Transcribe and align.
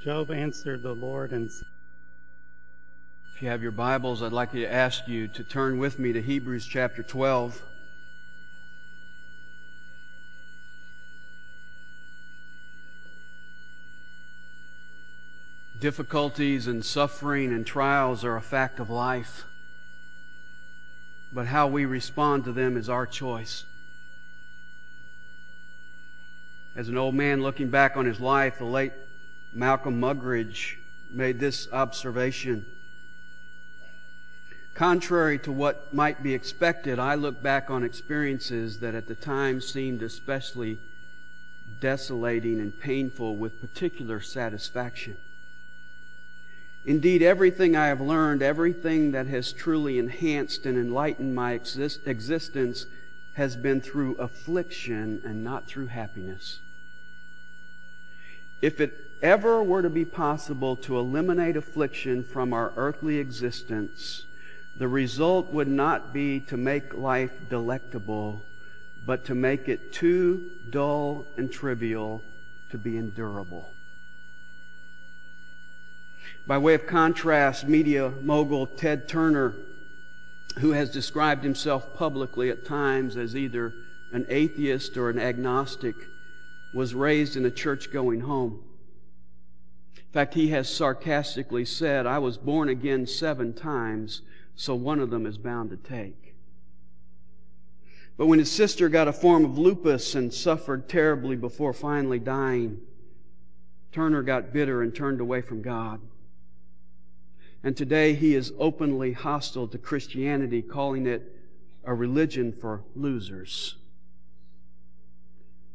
Job 0.00 0.30
answered 0.30 0.82
the 0.82 0.94
Lord 0.94 1.32
and 1.32 1.50
said, 1.50 1.68
If 3.34 3.42
you 3.42 3.48
have 3.48 3.62
your 3.62 3.70
Bibles, 3.70 4.22
I'd 4.22 4.32
like 4.32 4.52
to 4.52 4.66
ask 4.66 5.08
you 5.08 5.28
to 5.28 5.44
turn 5.44 5.78
with 5.78 5.98
me 5.98 6.12
to 6.12 6.20
Hebrews 6.20 6.66
chapter 6.66 7.02
12. 7.02 7.62
Difficulties 15.78 16.66
and 16.66 16.84
suffering 16.84 17.52
and 17.52 17.66
trials 17.66 18.24
are 18.24 18.36
a 18.36 18.42
fact 18.42 18.80
of 18.80 18.90
life, 18.90 19.44
but 21.32 21.46
how 21.46 21.66
we 21.66 21.84
respond 21.84 22.44
to 22.44 22.52
them 22.52 22.76
is 22.76 22.88
our 22.88 23.06
choice. 23.06 23.64
As 26.74 26.88
an 26.88 26.96
old 26.96 27.14
man 27.14 27.42
looking 27.42 27.68
back 27.68 27.96
on 27.96 28.04
his 28.04 28.20
life, 28.20 28.58
the 28.58 28.64
late 28.64 28.92
Malcolm 29.56 29.98
Muggeridge 29.98 30.76
made 31.10 31.40
this 31.40 31.66
observation. 31.72 32.66
Contrary 34.74 35.38
to 35.38 35.50
what 35.50 35.94
might 35.94 36.22
be 36.22 36.34
expected, 36.34 36.98
I 36.98 37.14
look 37.14 37.42
back 37.42 37.70
on 37.70 37.82
experiences 37.82 38.80
that 38.80 38.94
at 38.94 39.08
the 39.08 39.14
time 39.14 39.62
seemed 39.62 40.02
especially 40.02 40.76
desolating 41.80 42.60
and 42.60 42.78
painful 42.78 43.36
with 43.36 43.58
particular 43.62 44.20
satisfaction. 44.20 45.16
Indeed, 46.84 47.22
everything 47.22 47.74
I 47.74 47.86
have 47.86 48.00
learned, 48.00 48.42
everything 48.42 49.12
that 49.12 49.26
has 49.26 49.54
truly 49.54 49.98
enhanced 49.98 50.66
and 50.66 50.76
enlightened 50.76 51.34
my 51.34 51.54
exist- 51.54 52.06
existence, 52.06 52.84
has 53.32 53.56
been 53.56 53.80
through 53.80 54.16
affliction 54.16 55.22
and 55.24 55.42
not 55.42 55.66
through 55.66 55.86
happiness. 55.86 56.58
If 58.60 58.80
it 58.80 59.05
ever 59.22 59.62
were 59.62 59.82
to 59.82 59.90
be 59.90 60.04
possible 60.04 60.76
to 60.76 60.98
eliminate 60.98 61.56
affliction 61.56 62.22
from 62.22 62.52
our 62.52 62.72
earthly 62.76 63.18
existence, 63.18 64.24
the 64.76 64.88
result 64.88 65.52
would 65.52 65.68
not 65.68 66.12
be 66.12 66.40
to 66.40 66.56
make 66.56 66.94
life 66.94 67.32
delectable, 67.48 68.42
but 69.06 69.24
to 69.24 69.34
make 69.34 69.68
it 69.68 69.92
too 69.92 70.50
dull 70.68 71.24
and 71.36 71.50
trivial 71.50 72.22
to 72.70 72.78
be 72.78 72.96
endurable. 72.96 73.70
By 76.46 76.58
way 76.58 76.74
of 76.74 76.86
contrast, 76.86 77.66
media 77.66 78.10
mogul 78.22 78.66
Ted 78.66 79.08
Turner, 79.08 79.54
who 80.58 80.72
has 80.72 80.90
described 80.90 81.42
himself 81.42 81.96
publicly 81.96 82.50
at 82.50 82.66
times 82.66 83.16
as 83.16 83.34
either 83.34 83.74
an 84.12 84.26
atheist 84.28 84.96
or 84.96 85.10
an 85.10 85.18
agnostic, 85.18 85.96
was 86.72 86.94
raised 86.94 87.36
in 87.36 87.44
a 87.44 87.50
church 87.50 87.90
going 87.90 88.20
home. 88.20 88.62
In 90.16 90.22
fact, 90.22 90.32
he 90.32 90.48
has 90.48 90.66
sarcastically 90.66 91.66
said, 91.66 92.06
I 92.06 92.18
was 92.20 92.38
born 92.38 92.70
again 92.70 93.06
seven 93.06 93.52
times, 93.52 94.22
so 94.54 94.74
one 94.74 94.98
of 94.98 95.10
them 95.10 95.26
is 95.26 95.36
bound 95.36 95.68
to 95.68 95.76
take. 95.76 96.34
But 98.16 98.24
when 98.24 98.38
his 98.38 98.50
sister 98.50 98.88
got 98.88 99.08
a 99.08 99.12
form 99.12 99.44
of 99.44 99.58
lupus 99.58 100.14
and 100.14 100.32
suffered 100.32 100.88
terribly 100.88 101.36
before 101.36 101.74
finally 101.74 102.18
dying, 102.18 102.80
Turner 103.92 104.22
got 104.22 104.54
bitter 104.54 104.80
and 104.80 104.94
turned 104.94 105.20
away 105.20 105.42
from 105.42 105.60
God. 105.60 106.00
And 107.62 107.76
today 107.76 108.14
he 108.14 108.34
is 108.34 108.54
openly 108.58 109.12
hostile 109.12 109.68
to 109.68 109.76
Christianity, 109.76 110.62
calling 110.62 111.06
it 111.06 111.30
a 111.84 111.92
religion 111.92 112.54
for 112.54 112.84
losers. 112.94 113.74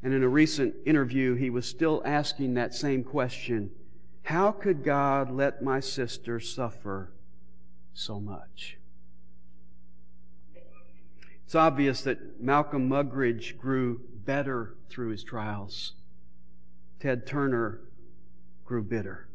And 0.02 0.16
in 0.16 0.23
a 0.23 0.28
recent 0.28 0.73
interview, 0.83 1.36
he 1.36 1.52
was 1.52 1.67
still 1.67 2.02
asking 2.03 2.55
that 2.55 2.73
same 2.73 3.03
question 3.03 3.70
How 4.23 4.52
could 4.52 4.83
God 4.83 5.31
let 5.31 5.61
my 5.61 5.80
sister 5.80 6.39
suffer 6.39 7.11
so 7.94 8.19
much? 8.19 8.77
It's 11.45 11.55
obvious 11.55 12.02
that 12.03 12.42
Malcolm 12.42 12.89
Muggeridge 12.89 13.58
grew 13.58 14.02
better 14.26 14.76
through 14.89 15.10
his 15.10 15.23
trials. 15.23 15.93
Ted 16.99 17.27
Turner 17.27 17.81
grew 18.64 18.83
bitter. 18.83 19.27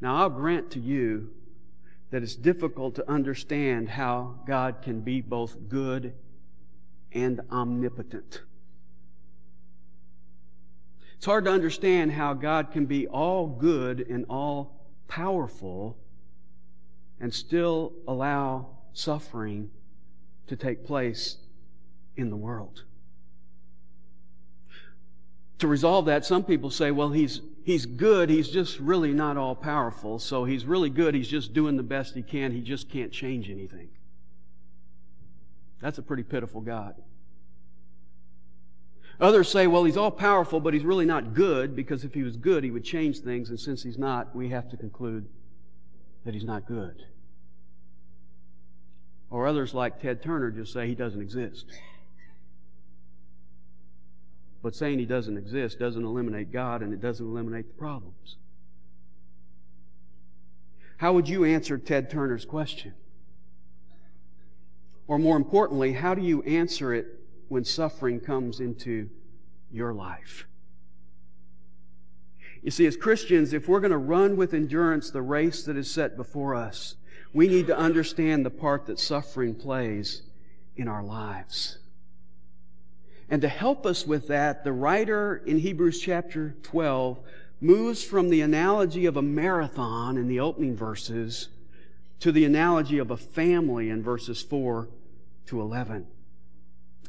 Now, 0.00 0.16
I'll 0.16 0.30
grant 0.30 0.70
to 0.70 0.80
you 0.80 1.34
that 2.10 2.22
it's 2.22 2.34
difficult 2.34 2.94
to 2.94 3.10
understand 3.10 3.90
how 3.90 4.36
God 4.46 4.76
can 4.82 5.00
be 5.00 5.20
both 5.20 5.68
good 5.68 6.14
and 7.12 7.40
omnipotent. 7.50 8.40
It's 11.20 11.26
hard 11.26 11.44
to 11.44 11.50
understand 11.50 12.12
how 12.12 12.32
God 12.32 12.72
can 12.72 12.86
be 12.86 13.06
all 13.06 13.46
good 13.46 14.00
and 14.08 14.24
all 14.30 14.88
powerful 15.06 15.98
and 17.20 17.34
still 17.34 17.92
allow 18.08 18.68
suffering 18.94 19.70
to 20.46 20.56
take 20.56 20.86
place 20.86 21.36
in 22.16 22.30
the 22.30 22.38
world. 22.38 22.84
To 25.58 25.68
resolve 25.68 26.06
that, 26.06 26.24
some 26.24 26.42
people 26.42 26.70
say, 26.70 26.90
well, 26.90 27.10
he's, 27.10 27.42
he's 27.64 27.84
good, 27.84 28.30
he's 28.30 28.48
just 28.48 28.80
really 28.80 29.12
not 29.12 29.36
all 29.36 29.54
powerful, 29.54 30.18
so 30.18 30.46
he's 30.46 30.64
really 30.64 30.88
good, 30.88 31.14
he's 31.14 31.28
just 31.28 31.52
doing 31.52 31.76
the 31.76 31.82
best 31.82 32.14
he 32.14 32.22
can, 32.22 32.50
he 32.50 32.62
just 32.62 32.88
can't 32.88 33.12
change 33.12 33.50
anything. 33.50 33.90
That's 35.80 35.98
a 35.98 36.02
pretty 36.02 36.22
pitiful 36.22 36.62
God. 36.62 36.94
Others 39.20 39.50
say, 39.50 39.66
well, 39.66 39.84
he's 39.84 39.98
all 39.98 40.10
powerful, 40.10 40.60
but 40.60 40.72
he's 40.72 40.84
really 40.84 41.04
not 41.04 41.34
good 41.34 41.76
because 41.76 42.04
if 42.04 42.14
he 42.14 42.22
was 42.22 42.36
good, 42.36 42.64
he 42.64 42.70
would 42.70 42.84
change 42.84 43.18
things. 43.18 43.50
And 43.50 43.60
since 43.60 43.82
he's 43.82 43.98
not, 43.98 44.34
we 44.34 44.48
have 44.48 44.70
to 44.70 44.76
conclude 44.78 45.26
that 46.24 46.32
he's 46.32 46.44
not 46.44 46.66
good. 46.66 47.04
Or 49.28 49.46
others 49.46 49.74
like 49.74 50.00
Ted 50.00 50.22
Turner 50.22 50.50
just 50.50 50.72
say 50.72 50.86
he 50.86 50.94
doesn't 50.94 51.20
exist. 51.20 51.66
But 54.62 54.74
saying 54.74 54.98
he 54.98 55.06
doesn't 55.06 55.36
exist 55.36 55.78
doesn't 55.78 56.04
eliminate 56.04 56.50
God 56.50 56.82
and 56.82 56.92
it 56.92 57.00
doesn't 57.00 57.24
eliminate 57.24 57.68
the 57.68 57.74
problems. 57.74 58.36
How 60.96 61.12
would 61.12 61.28
you 61.28 61.44
answer 61.44 61.78
Ted 61.78 62.10
Turner's 62.10 62.44
question? 62.44 62.94
Or 65.06 65.18
more 65.18 65.36
importantly, 65.36 65.92
how 65.92 66.14
do 66.14 66.22
you 66.22 66.42
answer 66.42 66.94
it 66.94 67.19
when 67.50 67.64
suffering 67.64 68.20
comes 68.20 68.60
into 68.60 69.10
your 69.72 69.92
life? 69.92 70.46
You 72.62 72.70
see, 72.70 72.86
as 72.86 72.96
Christians, 72.96 73.52
if 73.52 73.68
we're 73.68 73.80
going 73.80 73.90
to 73.90 73.98
run 73.98 74.36
with 74.36 74.54
endurance 74.54 75.10
the 75.10 75.20
race 75.20 75.64
that 75.64 75.76
is 75.76 75.90
set 75.90 76.16
before 76.16 76.54
us, 76.54 76.94
we 77.32 77.48
need 77.48 77.66
to 77.66 77.76
understand 77.76 78.46
the 78.46 78.50
part 78.50 78.86
that 78.86 79.00
suffering 79.00 79.54
plays 79.54 80.22
in 80.76 80.86
our 80.86 81.02
lives. 81.02 81.78
And 83.28 83.42
to 83.42 83.48
help 83.48 83.84
us 83.84 84.06
with 84.06 84.28
that, 84.28 84.62
the 84.62 84.72
writer 84.72 85.42
in 85.44 85.58
Hebrews 85.58 86.00
chapter 86.00 86.54
12 86.62 87.18
moves 87.60 88.04
from 88.04 88.28
the 88.28 88.42
analogy 88.42 89.06
of 89.06 89.16
a 89.16 89.22
marathon 89.22 90.16
in 90.16 90.28
the 90.28 90.40
opening 90.40 90.76
verses 90.76 91.48
to 92.20 92.30
the 92.30 92.44
analogy 92.44 92.98
of 92.98 93.10
a 93.10 93.16
family 93.16 93.90
in 93.90 94.02
verses 94.02 94.40
4 94.40 94.88
to 95.46 95.60
11. 95.60 96.06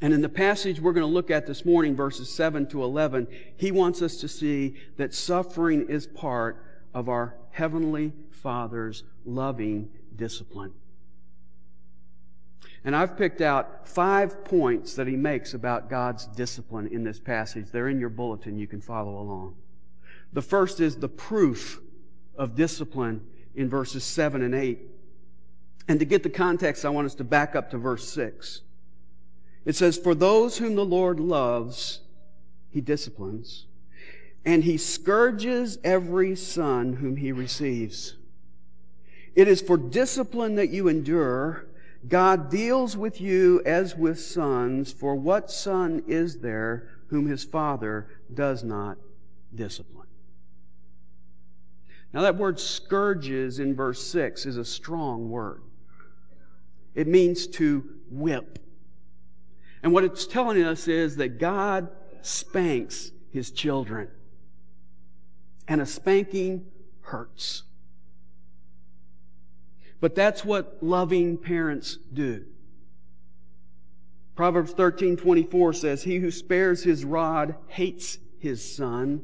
And 0.01 0.13
in 0.13 0.21
the 0.21 0.29
passage 0.29 0.79
we're 0.79 0.93
going 0.93 1.05
to 1.05 1.13
look 1.13 1.29
at 1.29 1.45
this 1.45 1.63
morning, 1.63 1.95
verses 1.95 2.29
7 2.29 2.65
to 2.67 2.83
11, 2.83 3.27
he 3.55 3.71
wants 3.71 4.01
us 4.01 4.17
to 4.17 4.27
see 4.27 4.75
that 4.97 5.13
suffering 5.13 5.87
is 5.87 6.07
part 6.07 6.65
of 6.93 7.07
our 7.07 7.35
Heavenly 7.51 8.13
Father's 8.31 9.03
loving 9.25 9.89
discipline. 10.15 10.73
And 12.83 12.95
I've 12.95 13.15
picked 13.15 13.41
out 13.41 13.87
five 13.87 14.43
points 14.43 14.95
that 14.95 15.05
he 15.05 15.15
makes 15.15 15.53
about 15.53 15.87
God's 15.87 16.25
discipline 16.25 16.87
in 16.87 17.03
this 17.03 17.19
passage. 17.19 17.67
They're 17.71 17.89
in 17.89 17.99
your 17.99 18.09
bulletin. 18.09 18.57
You 18.57 18.65
can 18.65 18.81
follow 18.81 19.19
along. 19.19 19.55
The 20.33 20.41
first 20.41 20.79
is 20.79 20.95
the 20.95 21.09
proof 21.09 21.79
of 22.35 22.55
discipline 22.55 23.21
in 23.53 23.69
verses 23.69 24.03
7 24.03 24.41
and 24.41 24.55
8. 24.55 24.79
And 25.87 25.99
to 25.99 26.05
get 26.05 26.23
the 26.23 26.29
context, 26.29 26.85
I 26.85 26.89
want 26.89 27.05
us 27.05 27.15
to 27.15 27.23
back 27.23 27.55
up 27.55 27.69
to 27.71 27.77
verse 27.77 28.07
6. 28.09 28.61
It 29.65 29.75
says, 29.75 29.97
For 29.97 30.15
those 30.15 30.57
whom 30.57 30.75
the 30.75 30.85
Lord 30.85 31.19
loves, 31.19 32.01
he 32.69 32.81
disciplines, 32.81 33.67
and 34.43 34.63
he 34.63 34.77
scourges 34.77 35.77
every 35.83 36.35
son 36.35 36.93
whom 36.93 37.17
he 37.17 37.31
receives. 37.31 38.15
It 39.35 39.47
is 39.47 39.61
for 39.61 39.77
discipline 39.77 40.55
that 40.55 40.69
you 40.69 40.87
endure. 40.87 41.67
God 42.07 42.49
deals 42.49 42.97
with 42.97 43.21
you 43.21 43.61
as 43.65 43.95
with 43.95 44.19
sons, 44.19 44.91
for 44.91 45.15
what 45.15 45.51
son 45.51 46.03
is 46.07 46.39
there 46.39 46.89
whom 47.07 47.27
his 47.27 47.43
father 47.43 48.07
does 48.33 48.63
not 48.63 48.97
discipline? 49.53 50.07
Now, 52.13 52.21
that 52.21 52.37
word 52.37 52.59
scourges 52.59 53.59
in 53.59 53.75
verse 53.75 54.05
6 54.05 54.45
is 54.45 54.57
a 54.57 54.65
strong 54.65 55.29
word. 55.29 55.61
It 56.93 57.07
means 57.07 57.47
to 57.47 57.85
whip. 58.09 58.59
And 59.83 59.93
what 59.93 60.03
it's 60.03 60.27
telling 60.27 60.61
us 60.63 60.87
is 60.87 61.15
that 61.17 61.39
God 61.39 61.89
spanks 62.21 63.11
his 63.31 63.51
children. 63.51 64.09
And 65.67 65.81
a 65.81 65.85
spanking 65.85 66.65
hurts. 67.01 67.63
But 69.99 70.15
that's 70.15 70.43
what 70.43 70.77
loving 70.81 71.37
parents 71.37 71.97
do. 72.11 72.45
Proverbs 74.35 74.73
13:24 74.73 75.73
says, 75.73 76.03
"He 76.03 76.17
who 76.17 76.31
spares 76.31 76.83
his 76.83 77.05
rod 77.05 77.55
hates 77.67 78.17
his 78.39 78.63
son, 78.75 79.21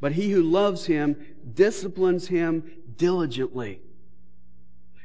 but 0.00 0.12
he 0.12 0.30
who 0.30 0.42
loves 0.42 0.86
him 0.86 1.16
disciplines 1.54 2.28
him 2.28 2.70
diligently." 2.96 3.80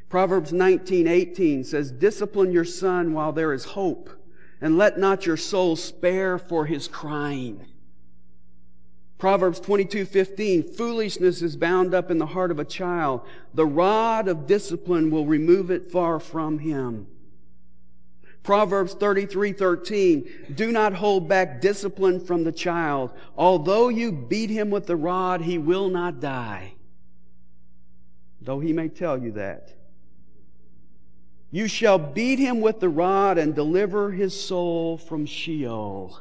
Proverbs 0.10 0.52
19:18 0.52 1.64
says, 1.64 1.92
"Discipline 1.92 2.52
your 2.52 2.66
son 2.66 3.14
while 3.14 3.32
there 3.32 3.54
is 3.54 3.66
hope, 3.66 4.10
and 4.60 4.78
let 4.78 5.00
not 5.00 5.26
your 5.26 5.38
soul 5.38 5.76
spare 5.76 6.38
for 6.38 6.66
his 6.66 6.88
crying." 6.88 7.66
Proverbs 9.18 9.60
22:15 9.60 10.64
Foolishness 10.64 11.42
is 11.42 11.56
bound 11.56 11.94
up 11.94 12.12
in 12.12 12.20
the 12.20 12.28
heart 12.28 12.52
of 12.52 12.60
a 12.60 12.66
child. 12.66 13.22
The 13.54 13.66
rod 13.66 14.28
of 14.28 14.46
discipline 14.46 15.10
will 15.10 15.26
remove 15.26 15.72
it 15.72 15.92
far 15.92 16.20
from 16.20 16.60
him. 16.60 17.08
Proverbs 18.44 18.94
33:13 18.94 20.56
Do 20.56 20.72
not 20.72 20.94
hold 20.94 21.28
back 21.28 21.60
discipline 21.60 22.20
from 22.20 22.44
the 22.44 22.52
child. 22.52 23.12
Although 23.36 23.90
you 23.90 24.12
beat 24.12 24.50
him 24.50 24.70
with 24.70 24.86
the 24.86 24.96
rod, 24.96 25.42
he 25.42 25.58
will 25.58 25.90
not 25.90 26.22
die. 26.22 26.76
Though 28.40 28.60
he 28.60 28.72
may 28.72 28.88
tell 28.88 29.22
you 29.22 29.32
that. 29.34 29.77
You 31.50 31.68
shall 31.68 31.98
beat 31.98 32.40
him 32.40 32.60
with 32.60 32.80
the 32.80 32.90
rod 32.90 33.38
and 33.38 33.56
deliver 33.56 34.12
his 34.12 34.40
soul 34.40 34.98
from 34.98 35.26
Sheol. 35.26 36.20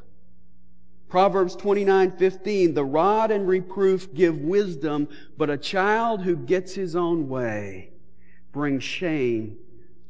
Proverbs 1.09 1.57
29:15 1.57 2.75
The 2.75 2.85
rod 2.85 3.31
and 3.31 3.49
reproof 3.49 4.13
give 4.15 4.39
wisdom, 4.39 5.09
but 5.37 5.51
a 5.51 5.57
child 5.57 6.23
who 6.23 6.37
gets 6.37 6.75
his 6.75 6.95
own 6.95 7.29
way 7.29 7.91
brings 8.53 8.85
shame 8.85 9.59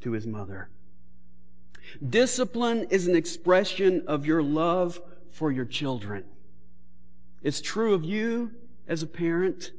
to 0.01 0.13
his 0.13 0.27
mother. 0.27 0.69
Discipline 2.07 2.87
is 2.91 3.07
an 3.07 3.17
expression 3.17 4.05
of 4.07 4.27
your 4.27 4.43
love 4.43 5.01
for 5.31 5.51
your 5.51 5.65
children. 5.65 6.25
It's 7.43 7.61
true 7.61 7.95
of 7.95 8.05
you 8.05 8.53
as 8.89 9.03
a 9.03 9.07
parent, 9.07 9.73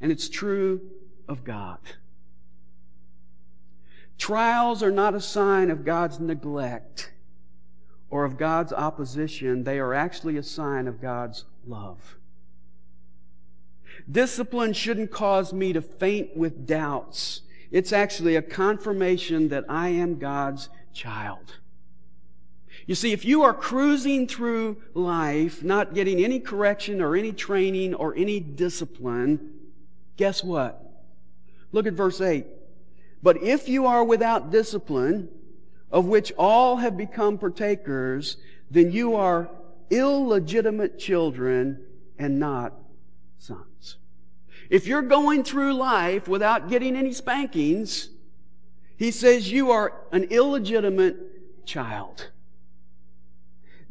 and 0.00 0.12
it's 0.12 0.28
true 0.28 0.80
of 1.26 1.44
God. 1.44 1.78
Trials 4.18 4.82
are 4.82 4.90
not 4.90 5.14
a 5.14 5.20
sign 5.20 5.70
of 5.70 5.84
God's 5.84 6.18
neglect 6.18 7.12
or 8.10 8.24
of 8.24 8.36
God's 8.36 8.72
opposition. 8.72 9.64
They 9.64 9.78
are 9.78 9.94
actually 9.94 10.36
a 10.36 10.42
sign 10.42 10.86
of 10.88 11.00
God's 11.00 11.44
love. 11.66 12.16
Discipline 14.10 14.72
shouldn't 14.72 15.10
cause 15.10 15.52
me 15.52 15.72
to 15.72 15.82
faint 15.82 16.36
with 16.36 16.66
doubts. 16.66 17.42
It's 17.70 17.92
actually 17.92 18.36
a 18.36 18.42
confirmation 18.42 19.48
that 19.48 19.64
I 19.68 19.88
am 19.88 20.18
God's 20.18 20.68
child. 20.92 21.56
You 22.86 22.94
see, 22.94 23.12
if 23.12 23.24
you 23.24 23.42
are 23.42 23.52
cruising 23.52 24.26
through 24.26 24.78
life, 24.94 25.62
not 25.62 25.94
getting 25.94 26.24
any 26.24 26.40
correction 26.40 27.02
or 27.02 27.14
any 27.14 27.32
training 27.32 27.94
or 27.94 28.14
any 28.16 28.40
discipline, 28.40 29.50
guess 30.16 30.42
what? 30.42 30.82
Look 31.70 31.86
at 31.86 31.92
verse 31.92 32.20
8. 32.20 32.46
But 33.22 33.42
if 33.42 33.68
you 33.68 33.86
are 33.86 34.04
without 34.04 34.50
discipline, 34.50 35.28
of 35.90 36.06
which 36.06 36.32
all 36.38 36.76
have 36.76 36.96
become 36.96 37.38
partakers, 37.38 38.36
then 38.70 38.92
you 38.92 39.14
are 39.14 39.50
illegitimate 39.90 40.98
children 40.98 41.84
and 42.18 42.38
not 42.38 42.74
sons. 43.38 43.96
If 44.68 44.86
you're 44.86 45.02
going 45.02 45.44
through 45.44 45.74
life 45.74 46.28
without 46.28 46.68
getting 46.68 46.94
any 46.94 47.12
spankings, 47.12 48.10
he 48.96 49.10
says 49.10 49.50
you 49.50 49.70
are 49.70 49.94
an 50.12 50.24
illegitimate 50.24 51.64
child. 51.64 52.30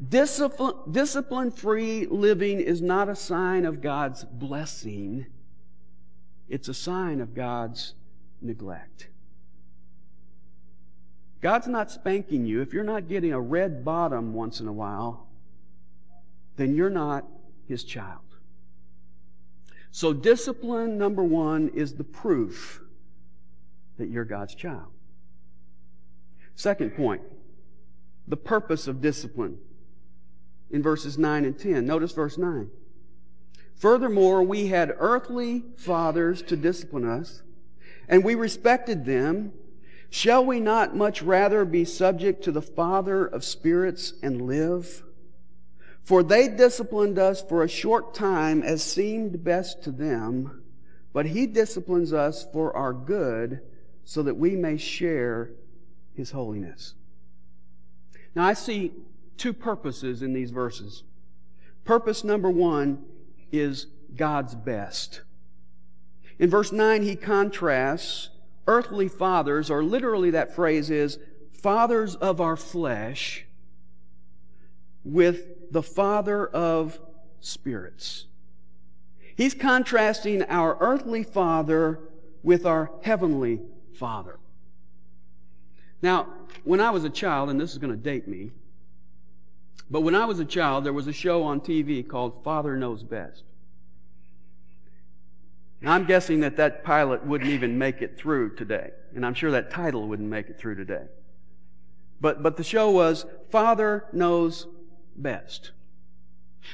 Discipline 0.09 0.75
discipline 0.91 1.50
free 1.50 2.06
living 2.06 2.59
is 2.59 2.83
not 2.83 3.09
a 3.09 3.15
sign 3.15 3.65
of 3.65 3.81
God's 3.81 4.23
blessing, 4.25 5.25
it's 6.47 6.68
a 6.68 6.73
sign 6.73 7.19
of 7.19 7.33
God's 7.33 7.95
neglect. 8.39 9.09
God's 11.41 11.67
not 11.67 11.91
spanking 11.91 12.45
you. 12.45 12.61
If 12.61 12.73
you're 12.73 12.83
not 12.83 13.07
getting 13.07 13.33
a 13.33 13.39
red 13.39 13.85
bottom 13.85 14.33
once 14.33 14.59
in 14.59 14.67
a 14.67 14.73
while, 14.73 15.27
then 16.55 16.75
you're 16.75 16.89
not 16.89 17.25
His 17.67 17.83
child. 17.83 18.21
So, 19.91 20.13
discipline, 20.13 20.97
number 20.97 21.23
one, 21.23 21.69
is 21.69 21.95
the 21.95 22.03
proof 22.03 22.81
that 23.97 24.09
you're 24.09 24.25
God's 24.25 24.55
child. 24.55 24.91
Second 26.55 26.95
point, 26.95 27.21
the 28.27 28.37
purpose 28.37 28.87
of 28.87 29.01
discipline 29.01 29.59
in 30.69 30.83
verses 30.83 31.17
9 31.17 31.45
and 31.45 31.57
10. 31.57 31.85
Notice 31.85 32.11
verse 32.11 32.37
9. 32.37 32.69
Furthermore, 33.75 34.41
we 34.41 34.67
had 34.67 34.93
earthly 34.97 35.63
fathers 35.77 36.41
to 36.43 36.55
discipline 36.55 37.07
us, 37.07 37.43
and 38.09 38.23
we 38.23 38.35
respected 38.35 39.05
them. 39.05 39.53
Shall 40.09 40.45
we 40.45 40.59
not 40.59 40.95
much 40.95 41.21
rather 41.21 41.65
be 41.65 41.86
subject 41.86 42.44
to 42.44 42.51
the 42.51 42.62
Father 42.62 43.25
of 43.25 43.44
spirits 43.44 44.13
and 44.24 44.42
live? 44.42 45.04
For 46.04 46.24
they 46.24 46.48
disciplined 46.48 47.19
us 47.19 47.42
for 47.42 47.63
a 47.63 47.68
short 47.68 48.13
time 48.13 48.63
as 48.63 48.81
seemed 48.81 49.44
best 49.44 49.83
to 49.83 49.92
them, 49.92 50.63
but 51.12 51.25
He 51.25 51.45
disciplines 51.45 52.13
us 52.13 52.45
for 52.54 52.75
our 52.75 52.94
good 52.94 53.62
so 54.06 54.24
that 54.24 54.38
we 54.38 54.56
may 54.56 54.77
share 54.77 55.51
His 56.13 56.31
holiness. 56.31 56.94
Now 58.33 58.45
I 58.45 58.54
see 58.54 58.94
two 59.36 59.54
purposes 59.54 60.21
in 60.21 60.33
these 60.33 60.51
verses. 60.51 61.04
Purpose 61.83 62.24
number 62.24 62.50
one 62.50 63.04
is 63.51 63.88
God's 64.15 64.56
best. 64.56 65.21
In 66.39 66.50
verse 66.50 66.71
9, 66.71 67.04
he 67.04 67.15
contrasts 67.15 68.30
earthly 68.67 69.07
fathers, 69.07 69.69
or 69.69 69.83
literally 69.83 70.31
that 70.31 70.55
phrase 70.55 70.89
is 70.89 71.17
fathers 71.51 72.15
of 72.15 72.39
our 72.39 72.55
flesh, 72.55 73.45
with 75.03 75.71
the 75.71 75.81
Father 75.81 76.45
of 76.45 76.99
spirits. 77.39 78.25
He's 79.35 79.53
contrasting 79.53 80.43
our 80.43 80.77
earthly 80.79 81.23
father 81.23 81.99
with 82.44 82.65
our 82.65 82.92
heavenly 83.03 83.61
father. 83.97 84.37
Now, 86.01 86.27
when 86.63 86.80
I 86.81 86.89
was 86.89 87.03
a 87.03 87.09
child, 87.09 87.49
and 87.49 87.59
this 87.59 87.71
is 87.71 87.77
going 87.77 87.92
to 87.92 87.97
date 87.97 88.27
me, 88.27 88.51
but 89.89 90.01
when 90.01 90.15
I 90.15 90.25
was 90.25 90.39
a 90.39 90.45
child, 90.45 90.83
there 90.83 90.94
was 90.94 91.07
a 91.07 91.13
show 91.13 91.44
on 91.44 91.61
TV 91.61 92.07
called 92.07 92.44
Father 92.44 92.75
Knows 92.75 93.03
Best. 93.03 93.44
Now, 95.81 95.93
I'm 95.93 96.05
guessing 96.05 96.39
that 96.39 96.57
that 96.57 96.83
pilot 96.83 97.25
wouldn't 97.25 97.51
even 97.51 97.77
make 97.77 98.01
it 98.01 98.17
through 98.17 98.55
today. 98.55 98.91
And 99.15 99.25
I'm 99.25 99.35
sure 99.35 99.51
that 99.51 99.69
title 99.69 100.07
wouldn't 100.07 100.29
make 100.29 100.49
it 100.49 100.57
through 100.59 100.75
today. 100.75 101.05
But, 102.19 102.41
but 102.41 102.57
the 102.57 102.63
show 102.63 102.89
was 102.89 103.25
Father 103.51 104.05
Knows 104.11 104.67
Best. 105.15 105.71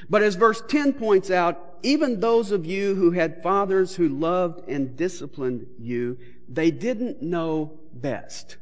But 0.10 0.24
as 0.24 0.36
verse 0.36 0.64
10 0.68 0.94
points 0.94 1.30
out, 1.30 1.78
even 1.84 2.20
those 2.22 2.52
of 2.52 2.66
you 2.66 2.96
who 2.96 3.12
had 3.12 3.44
fathers 3.44 3.96
who 3.96 4.08
loved 4.08 4.68
and 4.70 4.96
disciplined 4.96 5.68
you, 5.78 6.18
they 6.48 6.72
didn't 6.72 7.22
know 7.22 7.80
best. 7.92 8.58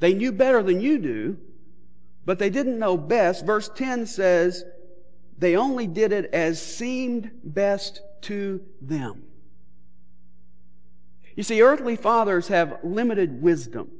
They 0.00 0.12
knew 0.12 0.32
better 0.32 0.62
than 0.62 0.80
you 0.80 0.98
do, 0.98 1.38
but 2.26 2.38
they 2.38 2.50
didn't 2.50 2.78
know 2.78 2.98
best. 2.98 3.46
Verse 3.46 3.70
10 3.74 4.06
says, 4.06 4.64
they 5.38 5.56
only 5.56 5.86
did 5.86 6.12
it 6.12 6.26
as 6.34 6.62
seemed 6.62 7.30
best 7.42 8.02
to 8.22 8.60
them. 8.82 9.24
You 11.40 11.44
see, 11.44 11.62
earthly 11.62 11.96
fathers 11.96 12.48
have 12.48 12.80
limited 12.82 13.40
wisdom. 13.40 13.90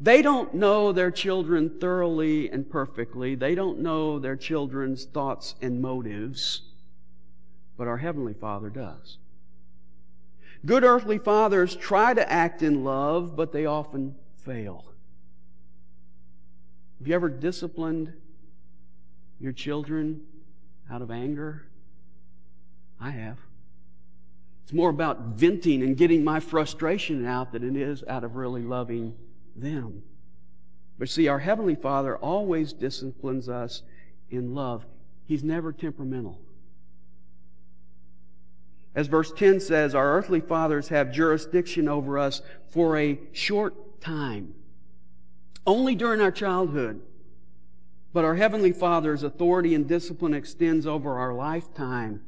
They 0.00 0.22
don't 0.22 0.54
know 0.54 0.92
their 0.92 1.10
children 1.10 1.80
thoroughly 1.80 2.48
and 2.48 2.70
perfectly. 2.70 3.34
They 3.34 3.56
don't 3.56 3.80
know 3.80 4.20
their 4.20 4.36
children's 4.36 5.06
thoughts 5.06 5.56
and 5.60 5.82
motives. 5.82 6.60
But 7.76 7.88
our 7.88 7.96
Heavenly 7.96 8.32
Father 8.32 8.70
does. 8.70 9.18
Good 10.64 10.84
earthly 10.84 11.18
fathers 11.18 11.74
try 11.74 12.14
to 12.14 12.30
act 12.30 12.62
in 12.62 12.84
love, 12.84 13.34
but 13.34 13.50
they 13.50 13.66
often 13.66 14.14
fail. 14.36 14.84
Have 17.00 17.08
you 17.08 17.14
ever 17.16 17.28
disciplined 17.28 18.12
your 19.40 19.50
children 19.50 20.20
out 20.88 21.02
of 21.02 21.10
anger? 21.10 21.66
I 23.00 23.10
have. 23.10 23.38
It's 24.64 24.72
more 24.72 24.88
about 24.88 25.20
venting 25.20 25.82
and 25.82 25.94
getting 25.94 26.24
my 26.24 26.40
frustration 26.40 27.26
out 27.26 27.52
than 27.52 27.76
it 27.76 27.80
is 27.80 28.02
out 28.08 28.24
of 28.24 28.34
really 28.34 28.62
loving 28.62 29.14
them. 29.54 30.02
But 30.98 31.10
see, 31.10 31.28
our 31.28 31.38
Heavenly 31.40 31.74
Father 31.74 32.16
always 32.16 32.72
disciplines 32.72 33.46
us 33.46 33.82
in 34.30 34.54
love. 34.54 34.86
He's 35.26 35.44
never 35.44 35.70
temperamental. 35.70 36.40
As 38.94 39.06
verse 39.06 39.32
10 39.32 39.60
says, 39.60 39.94
our 39.94 40.16
earthly 40.16 40.40
fathers 40.40 40.88
have 40.88 41.12
jurisdiction 41.12 41.86
over 41.86 42.18
us 42.18 42.40
for 42.68 42.96
a 42.96 43.18
short 43.32 44.00
time, 44.00 44.54
only 45.66 45.94
during 45.94 46.22
our 46.22 46.30
childhood. 46.30 47.02
But 48.14 48.24
our 48.24 48.36
Heavenly 48.36 48.72
Father's 48.72 49.24
authority 49.24 49.74
and 49.74 49.86
discipline 49.86 50.32
extends 50.32 50.86
over 50.86 51.18
our 51.18 51.34
lifetime 51.34 52.22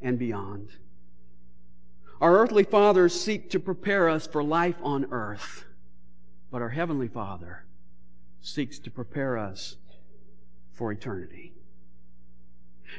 and 0.00 0.16
beyond. 0.16 0.68
Our 2.22 2.38
earthly 2.38 2.62
fathers 2.62 3.20
seek 3.20 3.50
to 3.50 3.58
prepare 3.58 4.08
us 4.08 4.28
for 4.28 4.44
life 4.44 4.76
on 4.80 5.08
earth, 5.10 5.64
but 6.52 6.62
our 6.62 6.68
Heavenly 6.68 7.08
Father 7.08 7.64
seeks 8.40 8.78
to 8.78 8.92
prepare 8.92 9.36
us 9.36 9.74
for 10.72 10.92
eternity. 10.92 11.52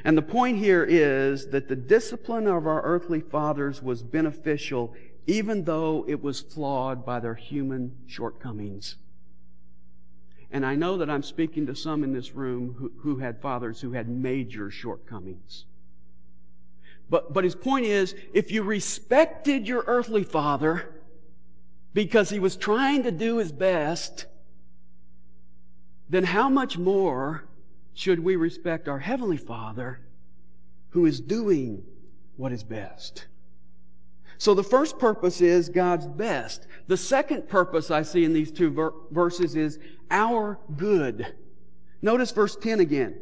And 0.04 0.18
the 0.18 0.22
point 0.22 0.58
here 0.58 0.84
is 0.84 1.48
that 1.48 1.68
the 1.68 1.76
discipline 1.76 2.46
of 2.46 2.66
our 2.66 2.82
earthly 2.82 3.20
fathers 3.20 3.82
was 3.82 4.02
beneficial 4.02 4.94
even 5.26 5.64
though 5.64 6.04
it 6.06 6.22
was 6.22 6.42
flawed 6.42 7.06
by 7.06 7.18
their 7.18 7.34
human 7.34 7.96
shortcomings. 8.06 8.96
And 10.50 10.66
I 10.66 10.74
know 10.74 10.98
that 10.98 11.08
I'm 11.08 11.22
speaking 11.22 11.64
to 11.68 11.74
some 11.74 12.04
in 12.04 12.12
this 12.12 12.34
room 12.34 12.74
who, 12.78 12.92
who 12.98 13.20
had 13.20 13.40
fathers 13.40 13.80
who 13.80 13.92
had 13.92 14.06
major 14.06 14.70
shortcomings. 14.70 15.64
But, 17.10 17.32
but 17.32 17.44
his 17.44 17.54
point 17.54 17.86
is, 17.86 18.14
if 18.32 18.50
you 18.50 18.62
respected 18.62 19.68
your 19.68 19.84
earthly 19.86 20.24
father 20.24 20.94
because 21.92 22.30
he 22.30 22.38
was 22.38 22.56
trying 22.56 23.02
to 23.02 23.10
do 23.10 23.38
his 23.38 23.52
best, 23.52 24.26
then 26.08 26.24
how 26.24 26.48
much 26.48 26.78
more 26.78 27.44
should 27.92 28.20
we 28.20 28.36
respect 28.36 28.88
our 28.88 28.98
heavenly 28.98 29.36
father 29.36 30.00
who 30.90 31.06
is 31.06 31.20
doing 31.20 31.84
what 32.36 32.52
is 32.52 32.64
best? 32.64 33.26
So 34.38 34.54
the 34.54 34.64
first 34.64 34.98
purpose 34.98 35.40
is 35.40 35.68
God's 35.68 36.06
best. 36.06 36.66
The 36.86 36.96
second 36.96 37.48
purpose 37.48 37.90
I 37.90 38.02
see 38.02 38.24
in 38.24 38.32
these 38.32 38.50
two 38.50 38.70
ver- 38.70 38.92
verses 39.10 39.54
is 39.54 39.78
our 40.10 40.58
good. 40.76 41.34
Notice 42.02 42.30
verse 42.32 42.56
10 42.56 42.80
again. 42.80 43.20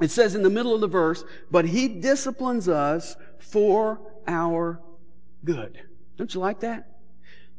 It 0.00 0.10
says 0.10 0.34
in 0.34 0.42
the 0.42 0.50
middle 0.50 0.74
of 0.74 0.80
the 0.80 0.88
verse, 0.88 1.24
but 1.50 1.66
he 1.66 1.88
disciplines 1.88 2.68
us 2.68 3.16
for 3.38 4.00
our 4.26 4.80
good. 5.44 5.80
Don't 6.16 6.32
you 6.34 6.40
like 6.40 6.60
that? 6.60 6.90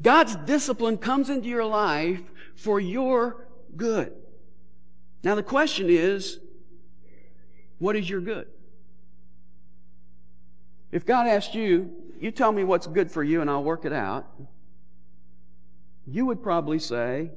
God's 0.01 0.35
discipline 0.35 0.97
comes 0.97 1.29
into 1.29 1.47
your 1.47 1.65
life 1.65 2.21
for 2.55 2.79
your 2.79 3.47
good. 3.75 4.13
Now 5.23 5.35
the 5.35 5.43
question 5.43 5.89
is, 5.89 6.39
what 7.79 7.95
is 7.95 8.09
your 8.09 8.21
good? 8.21 8.47
If 10.91 11.05
God 11.05 11.27
asked 11.27 11.55
you, 11.55 11.91
you 12.19 12.31
tell 12.31 12.51
me 12.51 12.63
what's 12.63 12.87
good 12.87 13.11
for 13.11 13.23
you 13.23 13.41
and 13.41 13.49
I'll 13.49 13.63
work 13.63 13.85
it 13.85 13.93
out, 13.93 14.25
you 16.05 16.25
would 16.25 16.41
probably 16.41 16.79
say, 16.79 17.31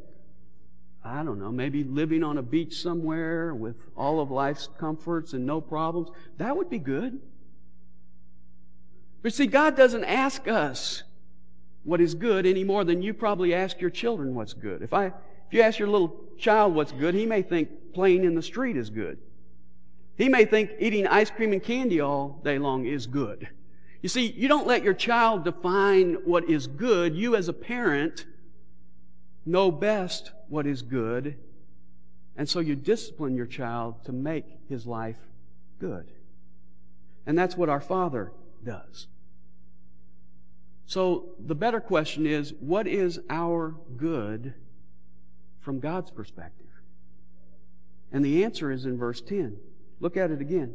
I 1.02 1.22
don't 1.22 1.38
know, 1.38 1.50
maybe 1.50 1.82
living 1.82 2.22
on 2.22 2.36
a 2.36 2.42
beach 2.42 2.76
somewhere 2.76 3.54
with 3.54 3.76
all 3.96 4.20
of 4.20 4.30
life's 4.30 4.68
comforts 4.78 5.32
and 5.32 5.46
no 5.46 5.60
problems. 5.60 6.08
That 6.36 6.56
would 6.56 6.68
be 6.68 6.78
good. 6.78 7.20
But 9.22 9.32
see, 9.32 9.46
God 9.46 9.76
doesn't 9.76 10.04
ask 10.04 10.46
us 10.46 11.02
what 11.84 12.00
is 12.00 12.14
good 12.14 12.44
any 12.46 12.64
more 12.64 12.84
than 12.84 13.02
you 13.02 13.14
probably 13.14 13.54
ask 13.54 13.80
your 13.80 13.90
children 13.90 14.34
what's 14.34 14.52
good. 14.52 14.82
If 14.82 14.92
I, 14.92 15.06
if 15.06 15.12
you 15.52 15.62
ask 15.62 15.78
your 15.78 15.88
little 15.88 16.14
child 16.38 16.74
what's 16.74 16.92
good, 16.92 17.14
he 17.14 17.24
may 17.24 17.42
think 17.42 17.94
playing 17.94 18.24
in 18.24 18.34
the 18.34 18.42
street 18.42 18.76
is 18.76 18.90
good. 18.90 19.18
He 20.16 20.28
may 20.28 20.44
think 20.44 20.72
eating 20.78 21.06
ice 21.06 21.30
cream 21.30 21.54
and 21.54 21.62
candy 21.62 22.00
all 22.00 22.40
day 22.44 22.58
long 22.58 22.84
is 22.84 23.06
good. 23.06 23.48
You 24.02 24.08
see, 24.08 24.26
you 24.32 24.48
don't 24.48 24.66
let 24.66 24.82
your 24.82 24.94
child 24.94 25.44
define 25.44 26.14
what 26.24 26.48
is 26.48 26.66
good. 26.66 27.14
You 27.14 27.36
as 27.36 27.48
a 27.48 27.52
parent 27.52 28.26
know 29.50 29.70
best 29.70 30.32
what 30.48 30.66
is 30.66 30.82
good. 30.82 31.36
And 32.36 32.48
so 32.48 32.60
you 32.60 32.76
discipline 32.76 33.34
your 33.34 33.46
child 33.46 34.04
to 34.04 34.12
make 34.12 34.46
his 34.68 34.86
life 34.86 35.18
good. 35.78 36.10
And 37.26 37.38
that's 37.38 37.56
what 37.56 37.68
our 37.68 37.80
Father 37.80 38.32
does. 38.64 39.06
So 40.86 41.30
the 41.38 41.54
better 41.54 41.80
question 41.80 42.26
is, 42.26 42.52
what 42.58 42.86
is 42.86 43.20
our 43.28 43.76
good 43.96 44.54
from 45.60 45.78
God's 45.78 46.10
perspective? 46.10 46.66
And 48.10 48.24
the 48.24 48.42
answer 48.42 48.72
is 48.72 48.86
in 48.86 48.98
verse 48.98 49.20
10. 49.20 49.56
Look 50.00 50.16
at 50.16 50.30
it 50.30 50.40
again. 50.40 50.74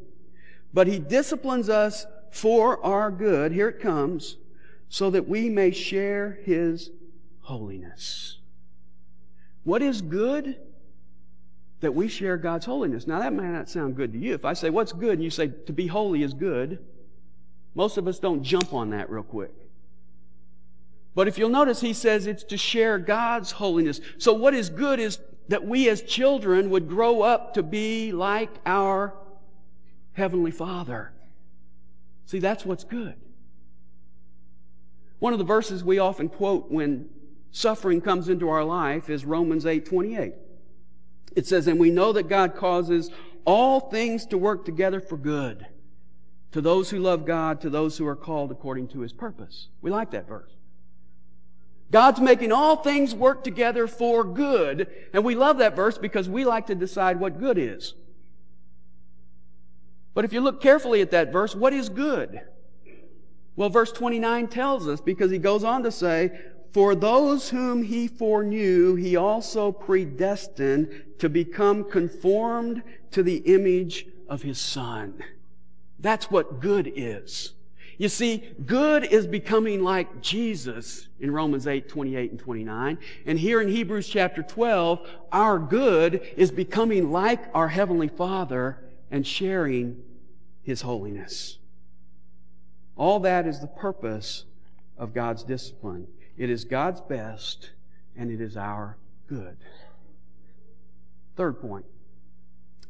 But 0.74 0.88
he 0.88 1.00
disciplines 1.00 1.68
us 1.68 2.06
for 2.32 2.84
our 2.86 3.12
good, 3.12 3.52
here 3.52 3.70
it 3.70 3.80
comes, 3.80 4.38
so 4.88 5.10
that 5.10 5.28
we 5.28 5.50
may 5.50 5.72
share 5.72 6.40
his 6.44 6.92
holiness. 7.42 8.38
What 9.66 9.82
is 9.82 10.02
good? 10.02 10.58
That 11.82 11.94
we 11.94 12.08
share 12.08 12.38
God's 12.38 12.66
holiness. 12.66 13.06
Now 13.06 13.20
that 13.20 13.34
may 13.34 13.44
not 13.44 13.70
sound 13.70 13.98
good 13.98 14.14
to 14.14 14.18
you. 14.18 14.34
If 14.34 14.46
I 14.46 14.54
say, 14.54 14.70
what's 14.70 14.94
good? 14.94 15.16
And 15.16 15.24
you 15.24 15.30
say, 15.30 15.50
to 15.50 15.74
be 15.74 15.88
holy 15.88 16.24
is 16.24 16.34
good. 16.34 16.80
Most 17.74 17.98
of 17.98 18.08
us 18.08 18.20
don't 18.20 18.42
jump 18.42 18.74
on 18.74 18.92
that 18.92 19.10
real 19.10 19.24
quick. 19.24 19.52
But 21.14 21.28
if 21.28 21.38
you'll 21.38 21.50
notice, 21.50 21.82
he 21.82 21.94
says 21.94 22.28
it's 22.28 22.44
to 22.46 22.58
share 22.58 22.98
God's 22.98 23.52
holiness. 23.52 24.00
So 24.18 24.34
what 24.34 24.54
is 24.54 24.70
good 24.70 25.00
is 25.00 25.20
that 25.48 25.66
we 25.66 25.90
as 25.90 26.02
children 26.02 26.70
would 26.70 26.88
grow 26.88 27.22
up 27.22 27.54
to 27.56 27.64
be 27.64 28.12
like 28.12 28.52
our 28.66 29.14
Heavenly 30.14 30.52
Father. 30.52 31.12
See, 32.26 32.40
that's 32.40 32.66
what's 32.66 32.84
good. 32.84 33.16
One 35.20 35.34
of 35.34 35.40
the 35.40 35.46
verses 35.46 35.84
we 35.84 36.00
often 36.00 36.30
quote 36.30 36.72
when 36.72 37.10
suffering 37.56 38.02
comes 38.02 38.28
into 38.28 38.50
our 38.50 38.64
life 38.64 39.10
is 39.10 39.24
Romans 39.24 39.66
8 39.66 39.86
28. 39.86 40.34
It 41.36 41.48
says, 41.48 41.68
And 41.68 41.80
we 41.80 41.90
know 41.90 42.12
that 42.14 42.28
God 42.28 42.56
causes 42.56 43.10
all 43.46 43.80
things 43.80 44.26
to 44.28 44.38
work 44.38 44.66
together 44.66 45.00
for 45.00 45.18
good 45.18 45.66
to 46.52 46.62
those 46.62 46.90
who 46.90 47.00
love 47.00 47.26
God, 47.26 47.62
to 47.62 47.70
those 47.70 47.98
who 47.98 48.08
are 48.08 48.16
called 48.16 48.52
according 48.52 48.88
to 48.90 49.02
his 49.02 49.14
purpose. 49.14 49.68
We 49.82 49.92
like 49.92 50.12
that 50.12 50.28
verse. 50.28 50.52
God's 51.92 52.20
making 52.20 52.52
all 52.52 52.78
things 52.78 53.14
work 53.14 53.44
together 53.44 53.88
for 53.88 54.24
good. 54.24 54.88
And 55.14 55.24
we 55.24 55.36
love 55.36 55.58
that 55.60 55.76
verse 55.76 55.98
because 55.98 56.28
we 56.28 56.46
like 56.46 56.68
to 56.68 56.76
decide 56.76 57.20
what 57.20 57.40
good 57.40 57.58
is. 57.58 57.94
But 60.14 60.26
if 60.26 60.34
you 60.34 60.42
look 60.42 60.62
carefully 60.62 61.02
at 61.02 61.12
that 61.12 61.32
verse, 61.32 61.56
what 61.56 61.74
is 61.74 61.90
good? 61.90 62.42
Well, 63.56 63.70
verse 63.70 63.92
29 63.92 64.48
tells 64.48 64.88
us 64.88 65.00
because 65.00 65.32
he 65.32 65.38
goes 65.38 65.64
on 65.64 65.84
to 65.84 65.92
say, 65.92 66.32
For 66.76 66.94
those 66.94 67.52
whom 67.52 67.84
he 67.84 68.06
foreknew, 68.06 68.96
he 68.96 69.16
also 69.16 69.72
predestined 69.72 71.04
to 71.20 71.30
become 71.30 71.90
conformed 71.90 72.84
to 73.12 73.24
the 73.24 73.38
image 73.38 74.06
of 74.28 74.42
his 74.42 74.60
son. 74.60 75.24
That's 76.02 76.30
what 76.30 76.60
good 76.60 76.92
is. 76.94 77.54
You 77.98 78.10
see, 78.10 78.44
good 78.66 79.06
is 79.06 79.26
becoming 79.26 79.86
like 79.86 80.22
Jesus 80.22 81.08
in 81.22 81.32
Romans 81.32 81.66
8, 81.66 81.88
28 81.88 82.32
and 82.32 82.40
29. 82.42 82.98
And 83.26 83.40
here 83.40 83.62
in 83.62 83.70
Hebrews 83.70 84.10
chapter 84.10 84.44
12, 84.44 85.00
our 85.32 85.58
good 85.58 86.28
is 86.36 86.52
becoming 86.52 87.10
like 87.10 87.40
our 87.54 87.70
Heavenly 87.70 88.10
Father 88.10 88.84
and 89.10 89.26
sharing 89.26 90.04
His 90.62 90.82
holiness. 90.82 91.58
All 92.98 93.22
that 93.22 93.48
is 93.48 93.62
the 93.62 93.68
purpose 93.68 94.44
of 94.98 95.14
God's 95.14 95.44
discipline. 95.44 96.08
It 96.38 96.50
is 96.50 96.66
God's 96.66 97.02
best 97.02 97.72
and 98.16 98.32
it 98.32 98.42
is 98.42 98.58
our 98.58 98.98
good. 99.28 99.58
Third 101.36 101.60
point 101.60 101.86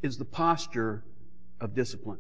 is 0.02 0.18
the 0.18 0.26
posture 0.26 1.04
of 1.60 1.74
discipline. 1.74 2.20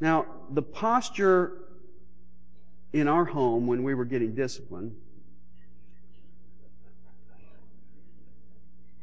Now, 0.00 0.26
the 0.50 0.62
posture 0.62 1.52
in 2.92 3.06
our 3.06 3.24
home 3.24 3.66
when 3.66 3.82
we 3.82 3.94
were 3.94 4.04
getting 4.04 4.34
disciplined 4.34 4.96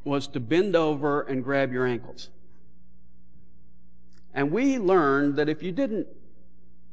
was 0.03 0.27
to 0.27 0.39
bend 0.39 0.75
over 0.75 1.21
and 1.21 1.43
grab 1.43 1.71
your 1.71 1.85
ankles. 1.85 2.29
And 4.33 4.51
we 4.51 4.77
learned 4.77 5.35
that 5.35 5.49
if 5.49 5.61
you 5.61 5.71
didn't, 5.71 6.07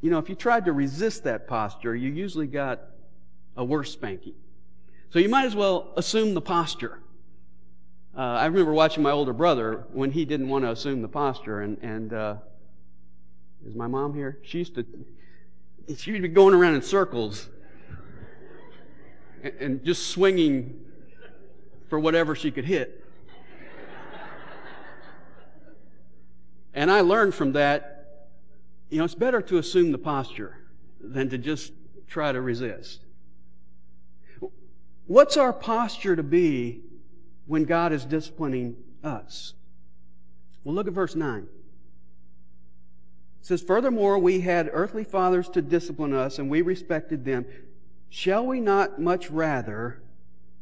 you 0.01 0.11
know, 0.11 0.19
if 0.19 0.29
you 0.29 0.35
tried 0.35 0.65
to 0.67 0.73
resist 0.73 1.25
that 1.25 1.47
posture, 1.47 1.95
you 1.95 2.11
usually 2.11 2.47
got 2.47 2.81
a 3.57 3.65
worse 3.65 3.93
spanking. 3.93 4.35
So 5.11 5.19
you 5.19 5.29
might 5.29 5.45
as 5.45 5.55
well 5.55 5.93
assume 5.97 6.35
the 6.35 6.41
posture. 6.41 7.01
Uh, 8.17 8.21
I 8.21 8.47
remember 8.47 8.73
watching 8.73 9.03
my 9.03 9.11
older 9.11 9.33
brother 9.33 9.85
when 9.93 10.11
he 10.11 10.25
didn't 10.25 10.49
want 10.49 10.65
to 10.65 10.71
assume 10.71 11.03
the 11.03 11.09
posture, 11.09 11.61
and, 11.61 11.79
and 11.83 12.13
uh, 12.13 12.37
is 13.67 13.75
my 13.75 13.87
mom 13.87 14.15
here? 14.15 14.39
She 14.43 14.59
used 14.59 14.75
to, 14.75 14.87
she 15.97 16.13
would 16.13 16.23
be 16.23 16.29
going 16.29 16.55
around 16.55 16.75
in 16.75 16.83
circles 16.83 17.49
and, 19.43 19.55
and 19.61 19.85
just 19.85 20.09
swinging 20.09 20.81
for 21.89 21.99
whatever 21.99 22.35
she 22.35 22.51
could 22.51 22.65
hit. 22.65 23.05
And 26.73 26.91
I 26.91 27.03
learned 27.03 27.35
from 27.35 27.53
that, 27.53 28.29
you 28.91 28.99
know, 28.99 29.05
it's 29.05 29.15
better 29.15 29.41
to 29.43 29.59
assume 29.59 29.93
the 29.93 29.99
posture. 29.99 30.59
than 31.13 31.29
to 31.31 31.39
just 31.39 31.73
try 32.09 32.33
to 32.33 32.41
resist. 32.41 33.04
What's 35.07 35.37
our 35.37 35.53
posture 35.53 36.17
to 36.17 36.23
be 36.23 36.81
when 37.47 37.65
God 37.65 37.93
is 37.93 38.05
disciplining 38.05 38.77
us? 39.03 39.55
Well, 40.63 40.75
look 40.75 40.87
at 40.87 40.95
verse 40.95 41.15
9. 41.15 41.43
It 41.43 41.49
says, 43.43 43.61
Furthermore, 43.61 44.19
we 44.19 44.41
had 44.41 44.71
earthly 44.73 45.05
fathers 45.05 45.51
to 45.51 45.61
discipline 45.61 46.15
us, 46.15 46.39
and 46.39 46.49
we 46.49 46.63
respected 46.63 47.25
them. 47.27 47.45
Shall 48.09 48.47
we 48.47 48.61
not 48.61 48.99
much 48.99 49.31
rather 49.31 50.03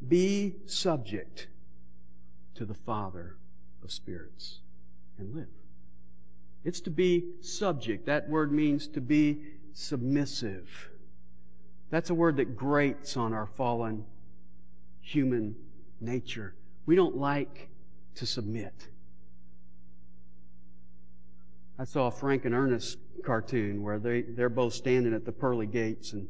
be 0.06 0.56
subject 0.66 1.46
to 2.56 2.64
the 2.64 2.74
Father 2.74 3.36
of 3.84 3.92
spirits 3.92 4.58
and 5.18 5.32
live? 5.34 5.46
It's 6.64 6.80
to 6.80 6.90
be 6.90 7.26
subject. 7.40 8.06
That 8.06 8.28
word 8.28 8.52
means 8.52 8.88
to 8.88 9.00
be 9.00 9.42
submissive. 9.72 10.90
That's 11.90 12.10
a 12.10 12.14
word 12.14 12.36
that 12.38 12.56
grates 12.56 13.16
on 13.16 13.32
our 13.32 13.46
fallen 13.46 14.04
human 15.02 15.54
nature. 16.00 16.54
We 16.86 16.96
don't 16.96 17.16
like 17.16 17.68
to 18.14 18.26
submit. 18.26 18.88
I 21.78 21.84
saw 21.84 22.06
a 22.06 22.10
Frank 22.10 22.44
and 22.44 22.54
Ernest 22.54 22.98
cartoon 23.24 23.82
where 23.82 23.98
they, 23.98 24.22
they're 24.22 24.48
both 24.48 24.72
standing 24.74 25.12
at 25.12 25.24
the 25.24 25.32
pearly 25.32 25.66
gates 25.66 26.12
and 26.12 26.28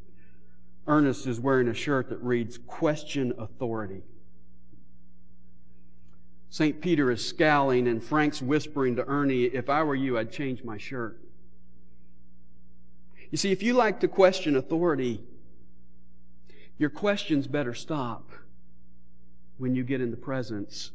Ernest 0.86 1.26
is 1.26 1.38
wearing 1.38 1.68
a 1.68 1.74
shirt 1.74 2.08
that 2.08 2.20
reads, 2.22 2.58
Question 2.58 3.32
Authority. 3.38 4.02
St. 6.50 6.80
Peter 6.80 7.10
is 7.10 7.26
scowling 7.26 7.86
and 7.86 8.02
Frank's 8.02 8.42
whispering 8.42 8.96
to 8.96 9.06
Ernie, 9.06 9.44
If 9.44 9.70
I 9.70 9.82
were 9.84 9.94
you, 9.94 10.18
I'd 10.18 10.32
change 10.32 10.64
my 10.64 10.76
shirt. 10.76 11.18
You 13.30 13.38
see, 13.38 13.52
if 13.52 13.62
you 13.62 13.72
like 13.72 14.00
to 14.00 14.08
question 14.08 14.56
authority, 14.56 15.22
your 16.76 16.90
questions 16.90 17.46
better 17.46 17.72
stop 17.72 18.30
when 19.58 19.74
you 19.74 19.84
get 19.84 20.00
in 20.00 20.10
the 20.10 20.16
presence 20.16 20.90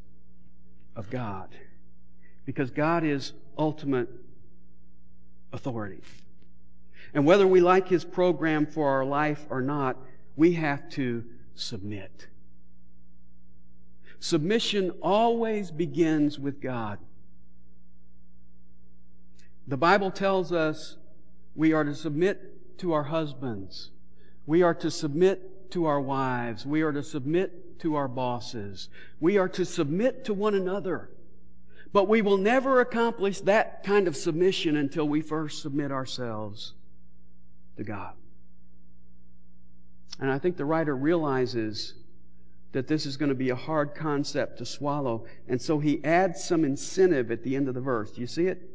of 0.95 1.09
God. 1.09 1.49
Because 2.45 2.71
God 2.71 3.03
is 3.03 3.33
ultimate 3.57 4.09
authority. 5.53 6.01
And 7.13 7.25
whether 7.25 7.47
we 7.47 7.61
like 7.61 7.87
His 7.87 8.03
program 8.03 8.65
for 8.65 8.89
our 8.89 9.05
life 9.05 9.45
or 9.49 9.61
not, 9.61 9.97
we 10.35 10.53
have 10.53 10.89
to 10.91 11.23
submit. 11.55 12.27
Submission 14.19 14.91
always 15.01 15.71
begins 15.71 16.39
with 16.39 16.61
God. 16.61 16.99
The 19.67 19.77
Bible 19.77 20.11
tells 20.11 20.51
us 20.51 20.97
we 21.55 21.73
are 21.73 21.83
to 21.83 21.93
submit 21.93 22.77
to 22.79 22.93
our 22.93 23.03
husbands. 23.03 23.91
We 24.45 24.61
are 24.61 24.73
to 24.75 24.89
submit 24.89 25.71
to 25.71 25.85
our 25.85 25.99
wives. 25.99 26.65
We 26.65 26.81
are 26.81 26.91
to 26.91 27.03
submit 27.03 27.66
to 27.79 27.95
our 27.95 28.07
bosses. 28.07 28.89
We 29.19 29.37
are 29.37 29.49
to 29.49 29.65
submit 29.65 30.25
to 30.25 30.33
one 30.33 30.55
another. 30.55 31.09
But 31.93 32.07
we 32.07 32.21
will 32.21 32.37
never 32.37 32.81
accomplish 32.81 33.41
that 33.41 33.83
kind 33.83 34.07
of 34.07 34.15
submission 34.15 34.75
until 34.75 35.07
we 35.07 35.21
first 35.21 35.61
submit 35.61 35.91
ourselves 35.91 36.73
to 37.77 37.83
God. 37.83 38.13
And 40.19 40.29
I 40.29 40.39
think 40.39 40.57
the 40.57 40.65
writer 40.65 40.95
realizes 40.95 41.93
that 42.71 42.87
this 42.87 43.05
is 43.05 43.17
going 43.17 43.29
to 43.29 43.35
be 43.35 43.49
a 43.49 43.55
hard 43.55 43.95
concept 43.95 44.57
to 44.57 44.65
swallow. 44.65 45.25
And 45.47 45.61
so 45.61 45.79
he 45.79 46.03
adds 46.03 46.43
some 46.43 46.65
incentive 46.65 47.31
at 47.31 47.43
the 47.43 47.55
end 47.55 47.67
of 47.67 47.73
the 47.73 47.81
verse. 47.81 48.17
You 48.17 48.27
see 48.27 48.47
it? 48.47 48.69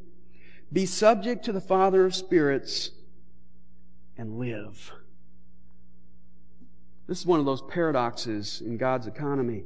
Be 0.73 0.87
subject 0.87 1.45
to 1.45 1.53
the 1.53 1.61
Father 1.61 2.05
of 2.07 2.15
spirits 2.15 2.91
and 4.17 4.39
live. 4.39 4.93
This 7.13 7.21
is 7.21 7.27
one 7.27 7.41
of 7.41 7.45
those 7.45 7.61
paradoxes 7.61 8.63
in 8.65 8.79
God's 8.79 9.07
economy. 9.07 9.65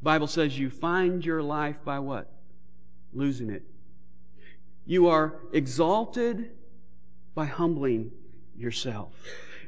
The 0.00 0.02
Bible 0.02 0.26
says 0.26 0.58
you 0.58 0.68
find 0.68 1.24
your 1.24 1.40
life 1.40 1.76
by 1.84 2.00
what? 2.00 2.28
Losing 3.12 3.50
it. 3.50 3.62
You 4.84 5.06
are 5.06 5.36
exalted 5.52 6.50
by 7.36 7.44
humbling 7.44 8.10
yourself. 8.56 9.12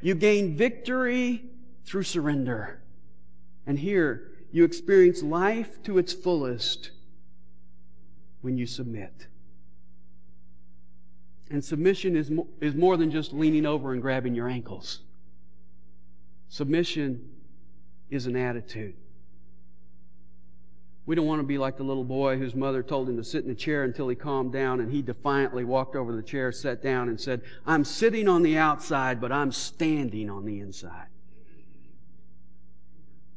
You 0.02 0.16
gain 0.16 0.56
victory 0.56 1.44
through 1.84 2.02
surrender. 2.02 2.82
And 3.64 3.78
here, 3.78 4.32
you 4.50 4.64
experience 4.64 5.22
life 5.22 5.80
to 5.84 5.98
its 5.98 6.12
fullest 6.12 6.90
when 8.40 8.58
you 8.58 8.66
submit. 8.66 9.28
And 11.48 11.64
submission 11.64 12.16
is, 12.16 12.28
mo- 12.28 12.48
is 12.60 12.74
more 12.74 12.96
than 12.96 13.12
just 13.12 13.32
leaning 13.32 13.66
over 13.66 13.92
and 13.92 14.02
grabbing 14.02 14.34
your 14.34 14.48
ankles. 14.48 15.03
Submission 16.54 17.30
is 18.10 18.26
an 18.26 18.36
attitude. 18.36 18.94
We 21.04 21.16
don't 21.16 21.26
want 21.26 21.40
to 21.40 21.46
be 21.46 21.58
like 21.58 21.76
the 21.76 21.82
little 21.82 22.04
boy 22.04 22.38
whose 22.38 22.54
mother 22.54 22.80
told 22.80 23.08
him 23.08 23.16
to 23.16 23.24
sit 23.24 23.44
in 23.44 23.50
a 23.50 23.56
chair 23.56 23.82
until 23.82 24.06
he 24.06 24.14
calmed 24.14 24.52
down, 24.52 24.78
and 24.78 24.92
he 24.92 25.02
defiantly 25.02 25.64
walked 25.64 25.96
over 25.96 26.14
the 26.14 26.22
chair, 26.22 26.52
sat 26.52 26.80
down, 26.80 27.08
and 27.08 27.20
said, 27.20 27.42
I'm 27.66 27.84
sitting 27.84 28.28
on 28.28 28.44
the 28.44 28.56
outside, 28.56 29.20
but 29.20 29.32
I'm 29.32 29.50
standing 29.50 30.30
on 30.30 30.44
the 30.44 30.60
inside. 30.60 31.08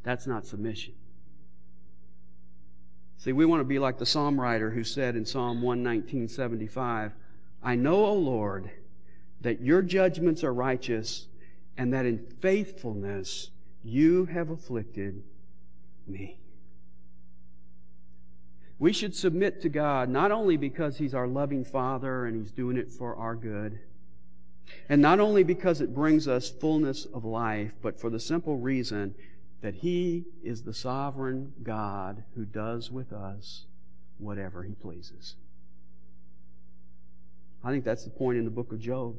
That's 0.03 0.27
not 0.27 0.45
submission. 0.45 0.93
See, 3.17 3.31
we 3.31 3.47
want 3.47 3.61
to 3.61 3.65
be 3.65 3.79
like 3.79 3.97
the 3.97 4.05
psalm 4.05 4.39
writer 4.39 4.69
who 4.69 4.83
said 4.83 5.15
in 5.15 5.25
Psalm 5.25 5.63
119.75, 5.63 7.13
I 7.63 7.73
know, 7.73 8.05
O 8.05 8.13
Lord, 8.13 8.69
that 9.41 9.59
your 9.59 9.81
judgments 9.81 10.43
are 10.43 10.53
righteous, 10.53 11.25
and 11.77 11.93
that 11.93 12.05
in 12.05 12.25
faithfulness 12.41 13.51
you 13.83 14.25
have 14.25 14.49
afflicted 14.49 15.23
me. 16.07 16.39
We 18.79 18.93
should 18.93 19.15
submit 19.15 19.61
to 19.61 19.69
God 19.69 20.09
not 20.09 20.31
only 20.31 20.57
because 20.57 20.97
He's 20.97 21.13
our 21.13 21.27
loving 21.27 21.63
Father 21.63 22.25
and 22.25 22.35
He's 22.35 22.51
doing 22.51 22.77
it 22.77 22.91
for 22.91 23.15
our 23.15 23.35
good, 23.35 23.79
and 24.89 25.01
not 25.01 25.19
only 25.19 25.43
because 25.43 25.81
it 25.81 25.95
brings 25.95 26.27
us 26.27 26.49
fullness 26.49 27.05
of 27.05 27.23
life, 27.23 27.75
but 27.81 27.99
for 27.99 28.09
the 28.09 28.19
simple 28.19 28.57
reason 28.57 29.15
that 29.61 29.75
He 29.75 30.25
is 30.43 30.63
the 30.63 30.73
sovereign 30.73 31.53
God 31.63 32.23
who 32.35 32.45
does 32.45 32.91
with 32.91 33.11
us 33.13 33.65
whatever 34.17 34.63
He 34.63 34.73
pleases. 34.73 35.35
I 37.63 37.71
think 37.71 37.83
that's 37.83 38.03
the 38.03 38.09
point 38.11 38.37
in 38.37 38.45
the 38.45 38.51
book 38.51 38.71
of 38.71 38.79
Job. 38.79 39.15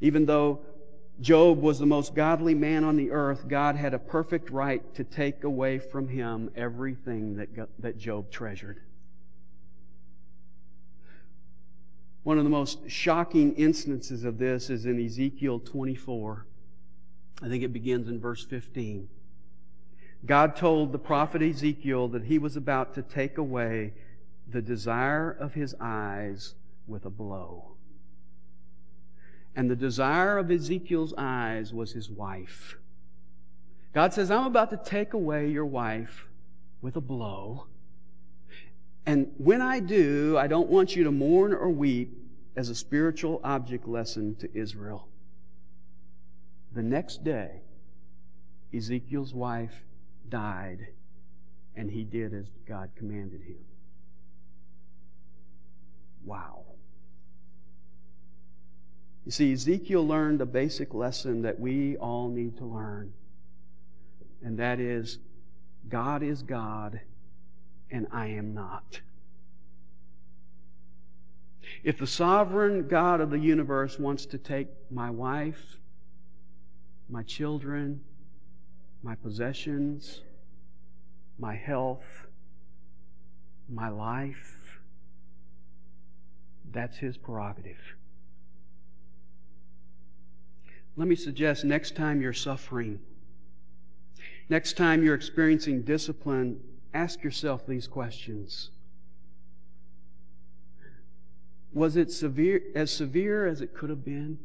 Even 0.00 0.26
though 0.26 0.60
Job 1.20 1.60
was 1.60 1.78
the 1.78 1.86
most 1.86 2.14
godly 2.14 2.54
man 2.54 2.82
on 2.82 2.96
the 2.96 3.10
earth. 3.10 3.46
God 3.46 3.76
had 3.76 3.92
a 3.92 3.98
perfect 3.98 4.50
right 4.50 4.94
to 4.94 5.04
take 5.04 5.44
away 5.44 5.78
from 5.78 6.08
him 6.08 6.50
everything 6.56 7.36
that, 7.36 7.68
that 7.78 7.98
Job 7.98 8.30
treasured. 8.30 8.80
One 12.22 12.38
of 12.38 12.44
the 12.44 12.50
most 12.50 12.90
shocking 12.90 13.54
instances 13.54 14.24
of 14.24 14.38
this 14.38 14.70
is 14.70 14.86
in 14.86 15.04
Ezekiel 15.04 15.58
24. 15.58 16.46
I 17.42 17.48
think 17.48 17.64
it 17.64 17.72
begins 17.72 18.08
in 18.08 18.20
verse 18.20 18.44
15. 18.44 19.08
God 20.26 20.54
told 20.54 20.92
the 20.92 20.98
prophet 20.98 21.42
Ezekiel 21.42 22.08
that 22.08 22.24
he 22.24 22.38
was 22.38 22.56
about 22.56 22.94
to 22.94 23.02
take 23.02 23.38
away 23.38 23.94
the 24.46 24.60
desire 24.60 25.30
of 25.30 25.54
his 25.54 25.74
eyes 25.80 26.54
with 26.86 27.06
a 27.06 27.10
blow. 27.10 27.69
And 29.56 29.70
the 29.70 29.76
desire 29.76 30.38
of 30.38 30.50
Ezekiel's 30.50 31.12
eyes 31.18 31.72
was 31.72 31.92
his 31.92 32.10
wife. 32.10 32.76
God 33.92 34.14
says, 34.14 34.30
I'm 34.30 34.46
about 34.46 34.70
to 34.70 34.76
take 34.76 35.12
away 35.12 35.48
your 35.48 35.66
wife 35.66 36.26
with 36.80 36.96
a 36.96 37.00
blow. 37.00 37.66
And 39.04 39.32
when 39.38 39.60
I 39.60 39.80
do, 39.80 40.36
I 40.38 40.46
don't 40.46 40.68
want 40.68 40.94
you 40.94 41.04
to 41.04 41.10
mourn 41.10 41.52
or 41.52 41.68
weep 41.68 42.16
as 42.56 42.68
a 42.68 42.74
spiritual 42.74 43.40
object 43.42 43.88
lesson 43.88 44.36
to 44.36 44.56
Israel. 44.56 45.08
The 46.72 46.82
next 46.82 47.24
day, 47.24 47.62
Ezekiel's 48.72 49.34
wife 49.34 49.84
died, 50.28 50.88
and 51.74 51.90
he 51.90 52.04
did 52.04 52.32
as 52.32 52.46
God 52.68 52.90
commanded 52.96 53.42
him. 53.42 53.58
Wow. 56.24 56.64
You 59.24 59.30
see, 59.30 59.52
Ezekiel 59.52 60.06
learned 60.06 60.40
a 60.40 60.46
basic 60.46 60.94
lesson 60.94 61.42
that 61.42 61.60
we 61.60 61.96
all 61.96 62.28
need 62.28 62.56
to 62.58 62.64
learn, 62.64 63.12
and 64.42 64.58
that 64.58 64.80
is 64.80 65.18
God 65.88 66.22
is 66.22 66.42
God, 66.42 67.00
and 67.90 68.06
I 68.12 68.28
am 68.28 68.54
not. 68.54 69.00
If 71.82 71.98
the 71.98 72.06
sovereign 72.06 72.88
God 72.88 73.20
of 73.20 73.30
the 73.30 73.38
universe 73.38 73.98
wants 73.98 74.26
to 74.26 74.38
take 74.38 74.68
my 74.90 75.10
wife, 75.10 75.76
my 77.08 77.22
children, 77.22 78.00
my 79.02 79.14
possessions, 79.14 80.22
my 81.38 81.54
health, 81.54 82.26
my 83.68 83.88
life, 83.88 84.80
that's 86.70 86.98
his 86.98 87.16
prerogative. 87.16 87.96
Let 90.96 91.08
me 91.08 91.16
suggest 91.16 91.64
next 91.64 91.96
time 91.96 92.20
you're 92.20 92.32
suffering, 92.32 93.00
next 94.48 94.76
time 94.76 95.02
you're 95.02 95.14
experiencing 95.14 95.82
discipline, 95.82 96.60
ask 96.92 97.22
yourself 97.22 97.66
these 97.66 97.86
questions. 97.86 98.70
Was 101.72 101.96
it 101.96 102.10
severe, 102.10 102.62
as 102.74 102.90
severe 102.90 103.46
as 103.46 103.60
it 103.60 103.74
could 103.74 103.90
have 103.90 104.04
been? 104.04 104.38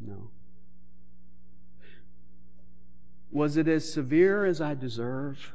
No. 0.00 0.30
Was 3.30 3.56
it 3.56 3.68
as 3.68 3.92
severe 3.92 4.46
as 4.46 4.60
I 4.60 4.74
deserve? 4.74 5.52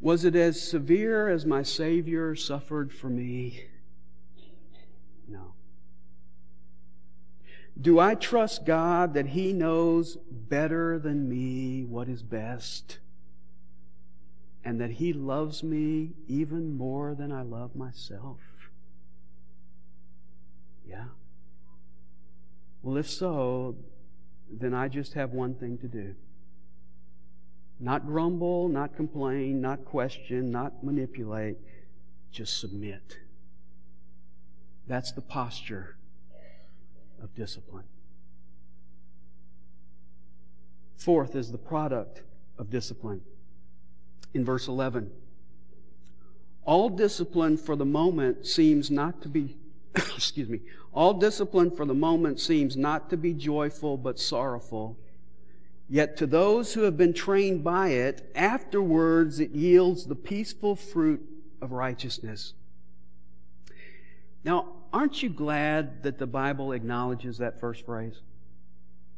Was 0.00 0.24
it 0.24 0.36
as 0.36 0.60
severe 0.60 1.28
as 1.28 1.44
my 1.44 1.62
Savior 1.62 2.34
suffered 2.34 2.92
for 2.92 3.08
me? 3.08 3.64
No. 5.26 5.54
Do 7.80 7.98
I 7.98 8.14
trust 8.14 8.64
God 8.64 9.14
that 9.14 9.28
He 9.28 9.52
knows 9.52 10.16
better 10.30 10.98
than 10.98 11.28
me 11.28 11.84
what 11.84 12.08
is 12.08 12.22
best? 12.22 12.98
And 14.64 14.80
that 14.80 14.92
He 14.92 15.12
loves 15.12 15.62
me 15.64 16.12
even 16.28 16.76
more 16.76 17.14
than 17.14 17.32
I 17.32 17.42
love 17.42 17.74
myself? 17.74 18.38
Yeah. 20.86 21.06
Well, 22.82 22.96
if 22.96 23.10
so, 23.10 23.76
then 24.50 24.74
I 24.74 24.88
just 24.88 25.14
have 25.14 25.32
one 25.32 25.54
thing 25.54 25.76
to 25.78 25.88
do. 25.88 26.14
Not 27.80 28.06
grumble, 28.06 28.68
not 28.68 28.96
complain, 28.96 29.60
not 29.60 29.84
question, 29.84 30.50
not 30.50 30.82
manipulate. 30.82 31.58
Just 32.32 32.60
submit. 32.60 33.18
That's 34.86 35.12
the 35.12 35.20
posture 35.20 35.96
of 37.22 37.34
discipline. 37.34 37.84
Fourth 40.96 41.36
is 41.36 41.52
the 41.52 41.58
product 41.58 42.22
of 42.58 42.70
discipline. 42.70 43.20
In 44.34 44.44
verse 44.44 44.66
11, 44.66 45.10
all 46.64 46.90
discipline 46.90 47.56
for 47.56 47.76
the 47.76 47.84
moment 47.84 48.46
seems 48.46 48.90
not 48.90 49.22
to 49.22 49.28
be, 49.28 49.56
excuse 49.94 50.48
me, 50.48 50.60
all 50.92 51.14
discipline 51.14 51.70
for 51.70 51.86
the 51.86 51.94
moment 51.94 52.40
seems 52.40 52.76
not 52.76 53.08
to 53.10 53.16
be 53.16 53.32
joyful 53.32 53.96
but 53.96 54.18
sorrowful. 54.18 54.98
Yet 55.88 56.16
to 56.18 56.26
those 56.26 56.74
who 56.74 56.82
have 56.82 56.96
been 56.96 57.14
trained 57.14 57.64
by 57.64 57.88
it, 57.88 58.30
afterwards 58.34 59.40
it 59.40 59.50
yields 59.50 60.04
the 60.06 60.14
peaceful 60.14 60.76
fruit 60.76 61.22
of 61.62 61.72
righteousness. 61.72 62.52
Now, 64.44 64.66
aren't 64.92 65.22
you 65.22 65.30
glad 65.30 66.02
that 66.02 66.18
the 66.18 66.26
Bible 66.26 66.72
acknowledges 66.72 67.38
that 67.38 67.58
first 67.58 67.86
phrase? 67.86 68.20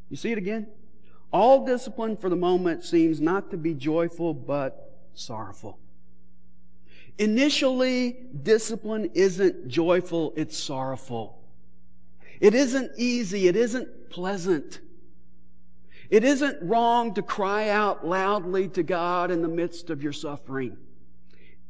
You 0.08 0.16
see 0.16 0.32
it 0.32 0.38
again? 0.38 0.68
All 1.32 1.64
discipline 1.64 2.16
for 2.16 2.28
the 2.28 2.36
moment 2.36 2.84
seems 2.84 3.20
not 3.20 3.50
to 3.50 3.56
be 3.56 3.74
joyful, 3.74 4.34
but 4.34 4.98
sorrowful. 5.14 5.78
Initially, 7.18 8.16
discipline 8.42 9.10
isn't 9.14 9.68
joyful, 9.68 10.32
it's 10.36 10.56
sorrowful. 10.56 11.38
It 12.40 12.54
isn't 12.54 12.92
easy, 12.96 13.46
it 13.46 13.56
isn't 13.56 14.10
pleasant. 14.10 14.80
It 16.10 16.24
isn't 16.24 16.58
wrong 16.60 17.14
to 17.14 17.22
cry 17.22 17.68
out 17.68 18.06
loudly 18.06 18.68
to 18.70 18.82
God 18.82 19.30
in 19.30 19.42
the 19.42 19.48
midst 19.48 19.90
of 19.90 20.02
your 20.02 20.12
suffering. 20.12 20.76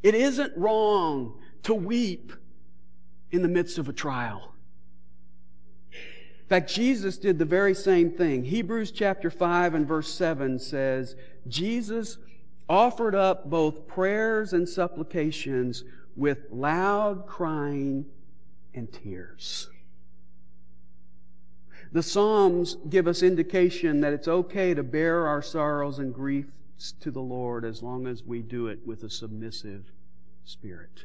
It 0.03 0.15
isn't 0.15 0.57
wrong 0.57 1.39
to 1.65 1.75
weep 1.75 2.33
in 3.31 3.43
the 3.43 3.49
midst 3.49 3.77
of 3.77 3.89
a 3.89 3.93
trial. 3.93 4.55
In 5.93 6.49
fact, 6.49 6.71
Jesus 6.71 7.19
did 7.19 7.39
the 7.39 7.45
very 7.45 7.75
same 7.75 8.11
thing. 8.11 8.45
Hebrews 8.45 8.91
chapter 8.91 9.31
5 9.31 9.75
and 9.75 9.87
verse 9.87 10.13
7 10.13 10.59
says, 10.59 11.15
Jesus 11.47 12.19
offered 12.69 13.15
up 13.15 13.49
both 13.51 13.87
prayers 13.87 14.53
and 14.53 14.69
supplications 14.69 15.85
with 16.17 16.39
loud 16.51 17.27
crying 17.27 18.07
and 18.75 18.93
tears. 18.93 19.69
The 21.93 22.03
Psalms 22.03 22.77
give 22.89 23.09
us 23.09 23.23
indication 23.23 24.01
that 24.01 24.13
it's 24.13 24.29
okay 24.29 24.75
to 24.75 24.83
bear 24.83 25.27
our 25.27 25.43
sorrows 25.43 25.99
and 25.99 26.15
griefs 26.15 26.93
to 27.01 27.11
the 27.11 27.21
Lord 27.21 27.65
as 27.65 27.83
long 27.83 28.07
as 28.07 28.23
we 28.23 28.43
do 28.43 28.69
it 28.69 28.87
with 28.87 29.03
a 29.03 29.11
submissive 29.11 29.91
spirit. 30.45 31.05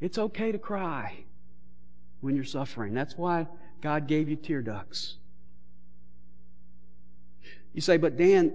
It's 0.00 0.18
okay 0.18 0.50
to 0.50 0.58
cry 0.58 1.24
when 2.20 2.34
you're 2.34 2.44
suffering. 2.44 2.92
That's 2.92 3.16
why 3.16 3.46
God 3.80 4.08
gave 4.08 4.28
you 4.28 4.36
tear 4.36 4.62
ducts. 4.62 5.16
You 7.72 7.80
say, 7.80 7.96
but 7.96 8.16
Dan, 8.16 8.54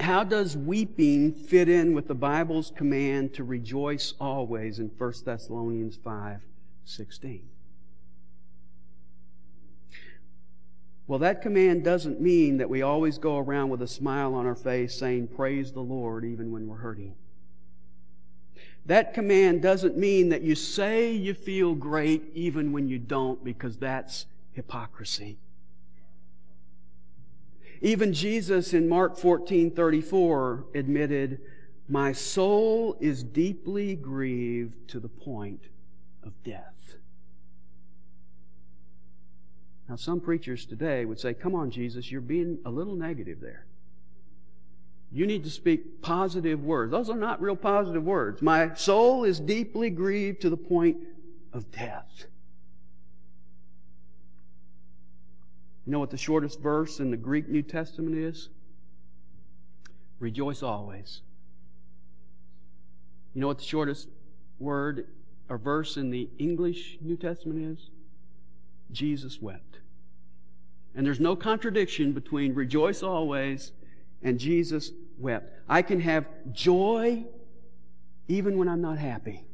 how 0.00 0.24
does 0.24 0.56
weeping 0.56 1.32
fit 1.32 1.68
in 1.68 1.94
with 1.94 2.08
the 2.08 2.14
Bible's 2.14 2.72
command 2.74 3.34
to 3.34 3.44
rejoice 3.44 4.14
always 4.20 4.80
in 4.80 4.88
1 4.88 5.12
Thessalonians 5.24 5.96
5 5.96 6.40
16? 6.84 7.51
Well, 11.12 11.18
that 11.18 11.42
command 11.42 11.84
doesn't 11.84 12.22
mean 12.22 12.56
that 12.56 12.70
we 12.70 12.80
always 12.80 13.18
go 13.18 13.36
around 13.36 13.68
with 13.68 13.82
a 13.82 13.86
smile 13.86 14.34
on 14.34 14.46
our 14.46 14.54
face 14.54 14.94
saying, 14.94 15.28
Praise 15.28 15.70
the 15.70 15.82
Lord, 15.82 16.24
even 16.24 16.50
when 16.50 16.66
we're 16.66 16.78
hurting. 16.78 17.16
That 18.86 19.12
command 19.12 19.60
doesn't 19.60 19.98
mean 19.98 20.30
that 20.30 20.40
you 20.40 20.54
say 20.54 21.12
you 21.12 21.34
feel 21.34 21.74
great 21.74 22.30
even 22.32 22.72
when 22.72 22.88
you 22.88 22.98
don't, 22.98 23.44
because 23.44 23.76
that's 23.76 24.24
hypocrisy. 24.52 25.36
Even 27.82 28.14
Jesus 28.14 28.72
in 28.72 28.88
Mark 28.88 29.18
14 29.18 29.70
34 29.70 30.64
admitted, 30.74 31.42
My 31.90 32.12
soul 32.12 32.96
is 33.00 33.22
deeply 33.22 33.96
grieved 33.96 34.88
to 34.88 34.98
the 34.98 35.10
point 35.10 35.64
of 36.24 36.32
death. 36.42 36.96
Now, 39.92 39.96
some 39.96 40.20
preachers 40.20 40.64
today 40.64 41.04
would 41.04 41.20
say, 41.20 41.34
Come 41.34 41.54
on, 41.54 41.70
Jesus, 41.70 42.10
you're 42.10 42.22
being 42.22 42.56
a 42.64 42.70
little 42.70 42.94
negative 42.94 43.40
there. 43.42 43.66
You 45.12 45.26
need 45.26 45.44
to 45.44 45.50
speak 45.50 46.00
positive 46.00 46.64
words. 46.64 46.90
Those 46.90 47.10
are 47.10 47.16
not 47.16 47.42
real 47.42 47.56
positive 47.56 48.02
words. 48.02 48.40
My 48.40 48.72
soul 48.72 49.24
is 49.24 49.38
deeply 49.38 49.90
grieved 49.90 50.40
to 50.40 50.48
the 50.48 50.56
point 50.56 50.96
of 51.52 51.70
death. 51.70 52.24
You 55.84 55.92
know 55.92 55.98
what 55.98 56.10
the 56.10 56.16
shortest 56.16 56.58
verse 56.60 56.98
in 56.98 57.10
the 57.10 57.18
Greek 57.18 57.50
New 57.50 57.60
Testament 57.60 58.16
is? 58.16 58.48
Rejoice 60.20 60.62
always. 60.62 61.20
You 63.34 63.42
know 63.42 63.48
what 63.48 63.58
the 63.58 63.64
shortest 63.64 64.08
word 64.58 65.08
or 65.50 65.58
verse 65.58 65.98
in 65.98 66.08
the 66.08 66.30
English 66.38 66.96
New 67.02 67.18
Testament 67.18 67.78
is? 67.78 67.90
Jesus 68.90 69.42
wept. 69.42 69.71
And 70.94 71.06
there's 71.06 71.20
no 71.20 71.36
contradiction 71.36 72.12
between 72.12 72.54
rejoice 72.54 73.02
always 73.02 73.72
and 74.22 74.38
Jesus 74.38 74.90
wept. 75.18 75.50
I 75.68 75.82
can 75.82 76.00
have 76.00 76.26
joy 76.52 77.24
even 78.28 78.58
when 78.58 78.68
I'm 78.68 78.82
not 78.82 78.98
happy. 78.98 79.44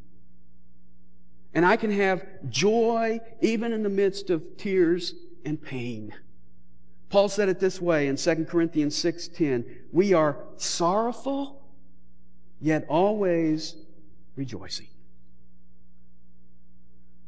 And 1.54 1.64
I 1.64 1.76
can 1.76 1.90
have 1.90 2.26
joy 2.48 3.20
even 3.40 3.72
in 3.72 3.82
the 3.82 3.88
midst 3.88 4.30
of 4.30 4.56
tears 4.56 5.14
and 5.44 5.60
pain. 5.60 6.14
Paul 7.08 7.28
said 7.28 7.48
it 7.48 7.58
this 7.58 7.80
way 7.80 8.06
in 8.08 8.16
2 8.16 8.48
Corinthians 8.48 8.94
6:10, 8.94 9.64
"We 9.92 10.12
are 10.12 10.44
sorrowful 10.56 11.62
yet 12.60 12.84
always 12.88 13.76
rejoicing." 14.36 14.88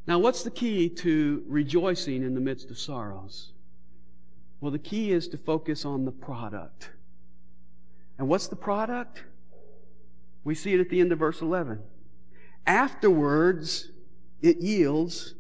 Now, 0.07 0.19
what's 0.19 0.43
the 0.43 0.51
key 0.51 0.89
to 0.89 1.45
rejoicing 1.47 2.23
in 2.23 2.35
the 2.35 2.41
midst 2.41 2.71
of 2.71 2.79
sorrows? 2.79 3.53
Well, 4.61 4.71
the 4.71 4.79
key 4.79 5.13
is 5.13 5.29
to 5.29 5.39
focus 5.39 5.85
on 5.85 6.05
the 6.05 6.13
product. 6.13 6.91
And 8.19 8.29
what's 8.29 8.47
the 8.47 8.57
product? 8.57 9.25
We 10.45 10.55
see 10.55 10.75
it 10.75 10.81
at 10.81 10.91
the 10.91 11.01
end 11.01 11.13
of 11.13 11.19
verse 11.19 11.41
11. 11.41 11.81
Afterwards, 12.67 13.91
it 14.43 14.59
yields 14.59 15.35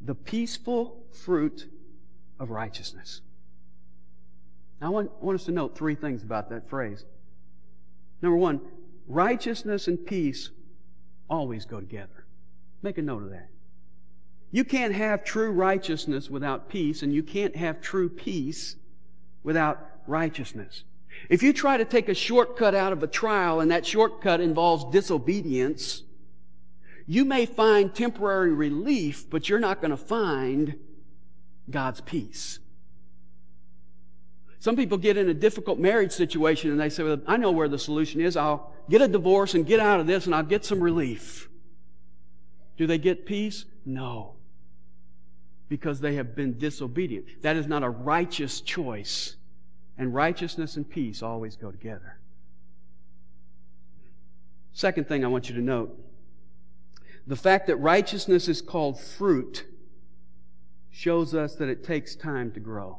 the 0.00 0.14
peaceful 0.14 1.04
fruit 1.10 1.68
of 2.38 2.50
righteousness. 2.50 3.20
Now, 4.80 4.88
I 4.88 4.90
want, 4.90 5.10
I 5.20 5.24
want 5.24 5.40
us 5.40 5.44
to 5.46 5.52
note 5.52 5.76
three 5.76 5.94
things 5.94 6.22
about 6.22 6.50
that 6.50 6.68
phrase. 6.68 7.04
Number 8.20 8.36
one, 8.36 8.60
righteousness 9.06 9.88
and 9.88 10.04
peace 10.04 10.50
always 11.28 11.64
go 11.64 11.80
together. 11.80 12.26
Make 12.82 12.98
a 12.98 13.02
note 13.02 13.22
of 13.22 13.30
that. 13.30 13.48
You 14.52 14.64
can't 14.64 14.94
have 14.94 15.24
true 15.24 15.50
righteousness 15.50 16.30
without 16.30 16.68
peace, 16.68 17.02
and 17.02 17.12
you 17.12 17.22
can't 17.22 17.56
have 17.56 17.80
true 17.80 18.08
peace 18.08 18.76
without 19.42 19.84
righteousness. 20.06 20.84
If 21.28 21.42
you 21.42 21.52
try 21.52 21.78
to 21.78 21.84
take 21.84 22.08
a 22.08 22.14
shortcut 22.14 22.74
out 22.74 22.92
of 22.92 23.02
a 23.02 23.06
trial 23.06 23.60
and 23.60 23.70
that 23.70 23.86
shortcut 23.86 24.40
involves 24.40 24.84
disobedience, 24.92 26.02
You 27.06 27.24
may 27.24 27.46
find 27.46 27.94
temporary 27.94 28.52
relief, 28.52 29.28
but 29.28 29.48
you're 29.48 29.58
not 29.58 29.80
going 29.80 29.90
to 29.90 29.96
find 29.96 30.78
God's 31.70 32.00
peace. 32.00 32.58
Some 34.58 34.76
people 34.76 34.98
get 34.98 35.16
in 35.16 35.28
a 35.28 35.34
difficult 35.34 35.78
marriage 35.78 36.12
situation 36.12 36.70
and 36.70 36.78
they 36.78 36.88
say, 36.88 37.02
well, 37.02 37.20
I 37.26 37.36
know 37.36 37.50
where 37.50 37.68
the 37.68 37.78
solution 37.78 38.20
is. 38.20 38.36
I'll 38.36 38.72
get 38.88 39.02
a 39.02 39.08
divorce 39.08 39.54
and 39.54 39.66
get 39.66 39.80
out 39.80 39.98
of 39.98 40.06
this 40.06 40.26
and 40.26 40.34
I'll 40.34 40.44
get 40.44 40.64
some 40.64 40.80
relief. 40.80 41.48
Do 42.76 42.86
they 42.86 42.98
get 42.98 43.26
peace? 43.26 43.64
No. 43.84 44.34
Because 45.68 46.00
they 46.00 46.14
have 46.16 46.34
been 46.34 46.58
disobedient. 46.58 47.42
That 47.42 47.56
is 47.56 47.66
not 47.66 47.82
a 47.82 47.88
righteous 47.88 48.60
choice. 48.60 49.36
And 49.96 50.14
righteousness 50.14 50.76
and 50.76 50.88
peace 50.88 51.22
always 51.22 51.56
go 51.56 51.70
together. 51.70 52.18
Second 54.72 55.06
thing 55.06 55.24
I 55.24 55.28
want 55.28 55.48
you 55.48 55.54
to 55.54 55.60
note 55.60 55.98
the 57.26 57.36
fact 57.36 57.68
that 57.68 57.76
righteousness 57.76 58.48
is 58.48 58.60
called 58.60 58.98
fruit 58.98 59.64
shows 60.90 61.34
us 61.34 61.54
that 61.54 61.68
it 61.68 61.84
takes 61.84 62.16
time 62.16 62.50
to 62.52 62.60
grow. 62.60 62.98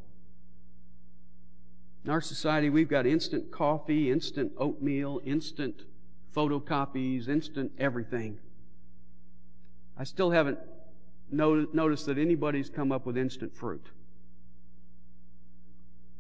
In 2.06 2.10
our 2.10 2.22
society, 2.22 2.70
we've 2.70 2.90
got 2.90 3.06
instant 3.06 3.52
coffee, 3.52 4.12
instant 4.12 4.52
oatmeal, 4.58 5.22
instant 5.26 5.84
photocopies, 6.36 7.28
instant 7.28 7.72
everything. 7.78 8.40
I 9.98 10.04
still 10.04 10.32
haven't 10.32 10.60
noticed 11.34 12.06
that 12.06 12.18
anybody's 12.18 12.70
come 12.70 12.92
up 12.92 13.06
with 13.06 13.18
instant 13.18 13.54
fruit. 13.54 13.88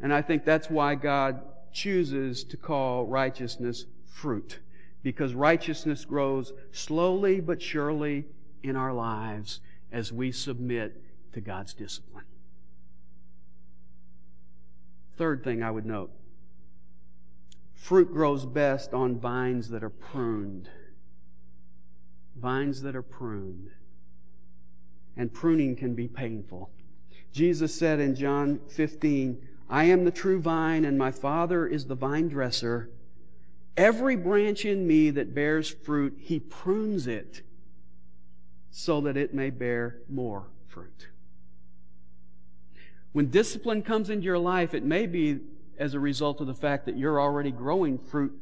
And 0.01 0.13
I 0.13 0.21
think 0.21 0.43
that's 0.43 0.69
why 0.69 0.95
God 0.95 1.41
chooses 1.71 2.43
to 2.45 2.57
call 2.57 3.05
righteousness 3.05 3.85
fruit. 4.05 4.59
Because 5.01 5.33
righteousness 5.33 6.05
grows 6.05 6.53
slowly 6.71 7.39
but 7.41 7.61
surely 7.61 8.25
in 8.63 8.75
our 8.75 8.93
lives 8.93 9.59
as 9.91 10.11
we 10.11 10.31
submit 10.31 11.01
to 11.33 11.41
God's 11.41 11.73
discipline. 11.73 12.25
Third 15.17 15.43
thing 15.43 15.61
I 15.61 15.71
would 15.71 15.85
note 15.85 16.11
fruit 17.75 18.13
grows 18.13 18.45
best 18.45 18.93
on 18.93 19.19
vines 19.19 19.69
that 19.69 19.83
are 19.83 19.89
pruned. 19.89 20.69
Vines 22.35 22.81
that 22.81 22.95
are 22.95 23.01
pruned. 23.01 23.71
And 25.15 25.33
pruning 25.33 25.75
can 25.75 25.93
be 25.93 26.07
painful. 26.07 26.69
Jesus 27.31 27.73
said 27.73 27.99
in 27.99 28.15
John 28.15 28.59
15, 28.69 29.47
I 29.69 29.85
am 29.85 30.05
the 30.05 30.11
true 30.11 30.39
vine, 30.39 30.85
and 30.85 30.97
my 30.97 31.11
Father 31.11 31.65
is 31.65 31.85
the 31.85 31.95
vine 31.95 32.27
dresser. 32.27 32.89
Every 33.75 34.15
branch 34.15 34.65
in 34.65 34.85
me 34.85 35.09
that 35.11 35.33
bears 35.33 35.69
fruit, 35.69 36.15
he 36.19 36.39
prunes 36.39 37.07
it 37.07 37.41
so 38.69 39.01
that 39.01 39.17
it 39.17 39.33
may 39.33 39.49
bear 39.49 39.97
more 40.09 40.47
fruit. 40.67 41.07
When 43.13 43.29
discipline 43.29 43.83
comes 43.83 44.09
into 44.09 44.25
your 44.25 44.39
life, 44.39 44.73
it 44.73 44.83
may 44.83 45.05
be 45.05 45.39
as 45.77 45.93
a 45.93 45.99
result 45.99 46.41
of 46.41 46.47
the 46.47 46.53
fact 46.53 46.85
that 46.85 46.97
you're 46.97 47.21
already 47.21 47.51
growing 47.51 47.97
fruit 47.97 48.39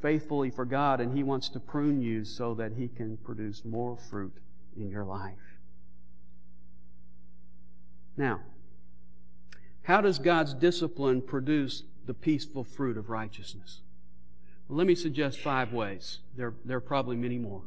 faithfully 0.00 0.50
for 0.50 0.64
God 0.64 1.00
and 1.00 1.16
He 1.16 1.22
wants 1.22 1.48
to 1.50 1.60
prune 1.60 2.00
you 2.00 2.24
so 2.24 2.54
that 2.54 2.72
He 2.72 2.88
can 2.88 3.16
produce 3.18 3.64
more 3.64 3.96
fruit 3.96 4.34
in 4.76 4.90
your 4.90 5.04
life. 5.04 5.51
Now, 8.16 8.40
how 9.84 10.00
does 10.00 10.18
God's 10.18 10.54
discipline 10.54 11.22
produce 11.22 11.82
the 12.06 12.14
peaceful 12.14 12.64
fruit 12.64 12.96
of 12.96 13.10
righteousness? 13.10 13.80
Well, 14.68 14.78
let 14.78 14.86
me 14.86 14.94
suggest 14.94 15.40
five 15.40 15.72
ways. 15.72 16.18
There, 16.36 16.54
there 16.64 16.76
are 16.76 16.80
probably 16.80 17.16
many 17.16 17.38
more. 17.38 17.62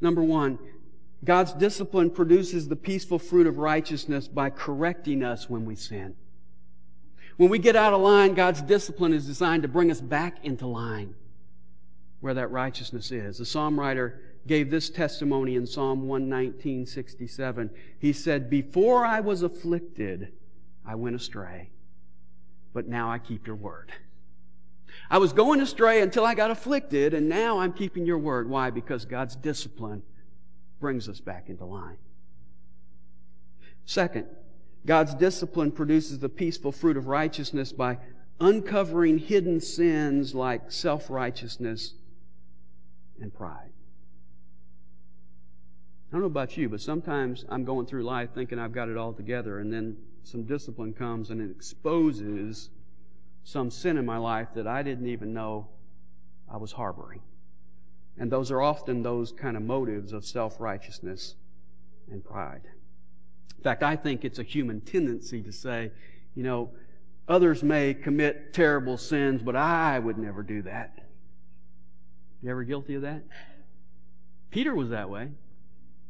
Number 0.00 0.22
one, 0.22 0.58
God's 1.24 1.52
discipline 1.52 2.10
produces 2.10 2.68
the 2.68 2.76
peaceful 2.76 3.18
fruit 3.18 3.46
of 3.46 3.58
righteousness 3.58 4.28
by 4.28 4.50
correcting 4.50 5.24
us 5.24 5.50
when 5.50 5.64
we 5.64 5.74
sin. 5.74 6.14
When 7.36 7.50
we 7.50 7.58
get 7.58 7.76
out 7.76 7.92
of 7.92 8.00
line, 8.00 8.34
God's 8.34 8.62
discipline 8.62 9.12
is 9.12 9.26
designed 9.26 9.62
to 9.62 9.68
bring 9.68 9.90
us 9.90 10.00
back 10.00 10.44
into 10.44 10.66
line 10.66 11.14
where 12.20 12.34
that 12.34 12.50
righteousness 12.50 13.10
is. 13.10 13.38
The 13.38 13.46
psalm 13.46 13.78
writer 13.78 14.20
gave 14.48 14.70
this 14.70 14.90
testimony 14.90 15.54
in 15.54 15.66
Psalm 15.66 16.08
119:67. 16.08 17.70
He 17.98 18.12
said, 18.12 18.50
"Before 18.50 19.04
I 19.04 19.20
was 19.20 19.42
afflicted, 19.42 20.32
I 20.84 20.96
went 20.96 21.14
astray, 21.14 21.70
but 22.72 22.88
now 22.88 23.10
I 23.10 23.18
keep 23.18 23.46
your 23.46 23.56
word." 23.56 23.92
I 25.10 25.18
was 25.18 25.32
going 25.32 25.60
astray 25.60 26.02
until 26.02 26.24
I 26.24 26.34
got 26.34 26.50
afflicted, 26.50 27.14
and 27.14 27.28
now 27.28 27.60
I'm 27.60 27.72
keeping 27.72 28.04
your 28.04 28.18
word. 28.18 28.48
Why? 28.48 28.70
Because 28.70 29.04
God's 29.04 29.36
discipline 29.36 30.02
brings 30.80 31.08
us 31.08 31.20
back 31.20 31.48
into 31.48 31.64
line. 31.64 31.98
Second, 33.84 34.26
God's 34.84 35.14
discipline 35.14 35.72
produces 35.72 36.18
the 36.18 36.28
peaceful 36.28 36.72
fruit 36.72 36.96
of 36.96 37.06
righteousness 37.06 37.72
by 37.72 37.98
uncovering 38.40 39.18
hidden 39.18 39.60
sins 39.60 40.34
like 40.34 40.70
self 40.70 41.10
righteousness 41.10 41.94
and 43.20 43.32
pride. 43.32 43.72
I 46.08 46.12
don't 46.12 46.22
know 46.22 46.26
about 46.26 46.56
you, 46.56 46.70
but 46.70 46.80
sometimes 46.80 47.44
I'm 47.50 47.64
going 47.64 47.84
through 47.84 48.02
life 48.02 48.30
thinking 48.34 48.58
I've 48.58 48.72
got 48.72 48.88
it 48.88 48.96
all 48.96 49.12
together, 49.12 49.58
and 49.58 49.70
then 49.70 49.96
some 50.22 50.44
discipline 50.44 50.94
comes 50.94 51.30
and 51.30 51.40
it 51.40 51.50
exposes 51.50 52.70
some 53.44 53.70
sin 53.70 53.96
in 53.96 54.06
my 54.06 54.18
life 54.18 54.48
that 54.54 54.66
I 54.66 54.82
didn't 54.82 55.06
even 55.06 55.32
know 55.32 55.68
I 56.50 56.56
was 56.56 56.72
harboring. 56.72 57.20
And 58.18 58.30
those 58.30 58.50
are 58.50 58.60
often 58.60 59.02
those 59.02 59.32
kind 59.32 59.56
of 59.56 59.62
motives 59.62 60.12
of 60.12 60.24
self 60.24 60.60
righteousness 60.60 61.34
and 62.10 62.24
pride. 62.24 62.62
In 63.56 63.62
fact, 63.62 63.82
I 63.82 63.96
think 63.96 64.24
it's 64.24 64.38
a 64.38 64.42
human 64.42 64.80
tendency 64.80 65.42
to 65.42 65.52
say, 65.52 65.92
you 66.34 66.42
know, 66.42 66.70
others 67.28 67.62
may 67.62 67.94
commit 67.94 68.52
terrible 68.54 68.96
sins, 68.96 69.42
but 69.42 69.56
I 69.56 69.98
would 69.98 70.18
never 70.18 70.42
do 70.42 70.62
that. 70.62 70.98
You 72.42 72.50
ever 72.50 72.64
guilty 72.64 72.94
of 72.94 73.02
that? 73.02 73.24
Peter 74.50 74.74
was 74.74 74.90
that 74.90 75.10
way. 75.10 75.30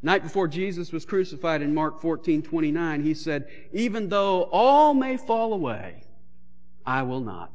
Night 0.01 0.23
before 0.23 0.47
Jesus 0.47 0.93
was 0.93 1.05
crucified 1.05 1.61
in 1.61 1.75
Mark 1.75 2.01
14, 2.01 2.43
29, 2.43 3.03
he 3.03 3.15
said, 3.15 3.49
Even 3.73 4.09
though 4.09 4.45
all 4.53 4.95
may 4.95 5.17
fall 5.17 5.53
away, 5.53 6.05
I 6.87 7.03
will 7.03 7.21
not. 7.21 7.53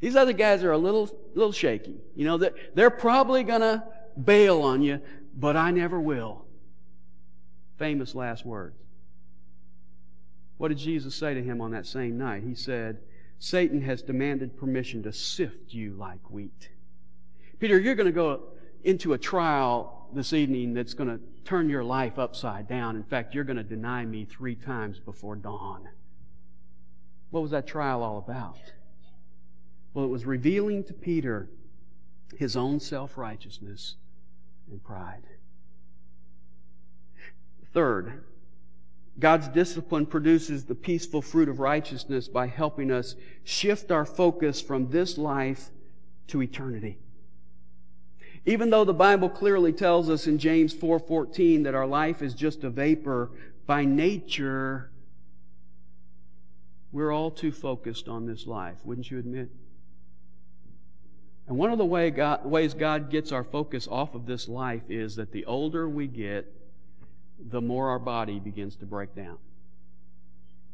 These 0.00 0.16
other 0.16 0.32
guys 0.32 0.64
are 0.64 0.72
a 0.72 0.78
little, 0.78 1.10
little 1.34 1.52
shaky. 1.52 1.96
You 2.14 2.24
know, 2.24 2.38
they're, 2.38 2.54
they're 2.74 2.90
probably 2.90 3.44
to 3.60 3.84
bail 4.22 4.62
on 4.62 4.82
you, 4.82 5.00
but 5.36 5.56
I 5.56 5.70
never 5.70 6.00
will. 6.00 6.46
Famous 7.78 8.14
last 8.14 8.46
words. 8.46 8.76
What 10.56 10.68
did 10.68 10.78
Jesus 10.78 11.14
say 11.14 11.34
to 11.34 11.42
him 11.42 11.60
on 11.60 11.72
that 11.72 11.86
same 11.86 12.16
night? 12.16 12.44
He 12.44 12.54
said, 12.54 13.00
Satan 13.38 13.82
has 13.82 14.02
demanded 14.02 14.56
permission 14.56 15.02
to 15.02 15.12
sift 15.12 15.74
you 15.74 15.92
like 15.92 16.30
wheat. 16.30 16.70
Peter, 17.58 17.78
you're 17.78 17.94
going 17.94 18.06
to 18.06 18.12
go 18.12 18.44
into 18.84 19.12
a 19.12 19.18
trial 19.18 20.03
this 20.12 20.32
evening 20.32 20.74
that's 20.74 20.94
going 20.94 21.08
to 21.08 21.20
turn 21.44 21.68
your 21.68 21.84
life 21.84 22.18
upside 22.18 22.68
down. 22.68 22.96
In 22.96 23.04
fact, 23.04 23.34
you're 23.34 23.44
going 23.44 23.56
to 23.56 23.62
deny 23.62 24.04
me 24.04 24.24
three 24.24 24.54
times 24.54 24.98
before 24.98 25.36
dawn. 25.36 25.88
What 27.30 27.42
was 27.42 27.50
that 27.52 27.66
trial 27.66 28.02
all 28.02 28.18
about? 28.18 28.58
Well, 29.92 30.04
it 30.04 30.08
was 30.08 30.26
revealing 30.26 30.84
to 30.84 30.92
Peter 30.92 31.48
his 32.36 32.56
own 32.56 32.80
self 32.80 33.16
righteousness 33.16 33.96
and 34.70 34.82
pride. 34.82 35.22
Third, 37.72 38.24
God's 39.18 39.48
discipline 39.48 40.06
produces 40.06 40.64
the 40.64 40.74
peaceful 40.74 41.22
fruit 41.22 41.48
of 41.48 41.60
righteousness 41.60 42.28
by 42.28 42.46
helping 42.48 42.90
us 42.90 43.14
shift 43.44 43.90
our 43.90 44.04
focus 44.04 44.60
from 44.60 44.90
this 44.90 45.18
life 45.18 45.70
to 46.28 46.42
eternity. 46.42 46.98
Even 48.46 48.70
though 48.70 48.84
the 48.84 48.94
Bible 48.94 49.30
clearly 49.30 49.72
tells 49.72 50.10
us 50.10 50.26
in 50.26 50.38
James 50.38 50.74
4:14 50.74 51.62
that 51.62 51.74
our 51.74 51.86
life 51.86 52.20
is 52.20 52.34
just 52.34 52.62
a 52.64 52.70
vapor, 52.70 53.30
by 53.66 53.84
nature 53.84 54.90
we're 56.92 57.10
all 57.10 57.30
too 57.30 57.50
focused 57.50 58.08
on 58.08 58.26
this 58.26 58.46
life, 58.46 58.78
wouldn't 58.84 59.10
you 59.10 59.18
admit? 59.18 59.50
And 61.48 61.58
one 61.58 61.72
of 61.72 61.78
the 61.78 61.84
way 61.84 62.10
God, 62.10 62.44
ways 62.44 62.72
God 62.72 63.10
gets 63.10 63.32
our 63.32 63.42
focus 63.42 63.88
off 63.90 64.14
of 64.14 64.26
this 64.26 64.48
life 64.48 64.88
is 64.88 65.16
that 65.16 65.32
the 65.32 65.44
older 65.44 65.88
we 65.88 66.06
get, 66.06 66.52
the 67.38 67.60
more 67.60 67.88
our 67.88 67.98
body 67.98 68.38
begins 68.38 68.76
to 68.76 68.86
break 68.86 69.14
down. 69.14 69.38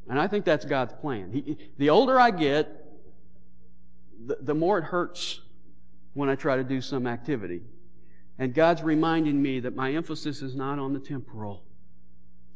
And 0.09 0.19
I 0.19 0.27
think 0.27 0.45
that's 0.45 0.65
God's 0.65 0.93
plan. 0.93 1.33
He, 1.33 1.57
the 1.79 1.91
older 1.91 2.21
I 2.21 2.31
get, 2.31 2.69
the, 4.27 4.37
the 4.41 4.55
more 4.55 4.79
it 4.79 4.85
hurts 4.85 5.41
when 6.15 6.29
I 6.29 6.35
try 6.35 6.57
to 6.57 6.65
do 6.65 6.81
some 6.81 7.07
activity. 7.07 7.63
And 8.39 8.55
God's 8.55 8.83
reminding 8.83 9.41
me 9.41 9.61
that 9.61 9.77
my 9.77 9.93
emphasis 9.93 10.43
is 10.43 10.55
not 10.55 10.79
on 10.79 10.93
the 10.93 11.01
temporal. 11.01 11.63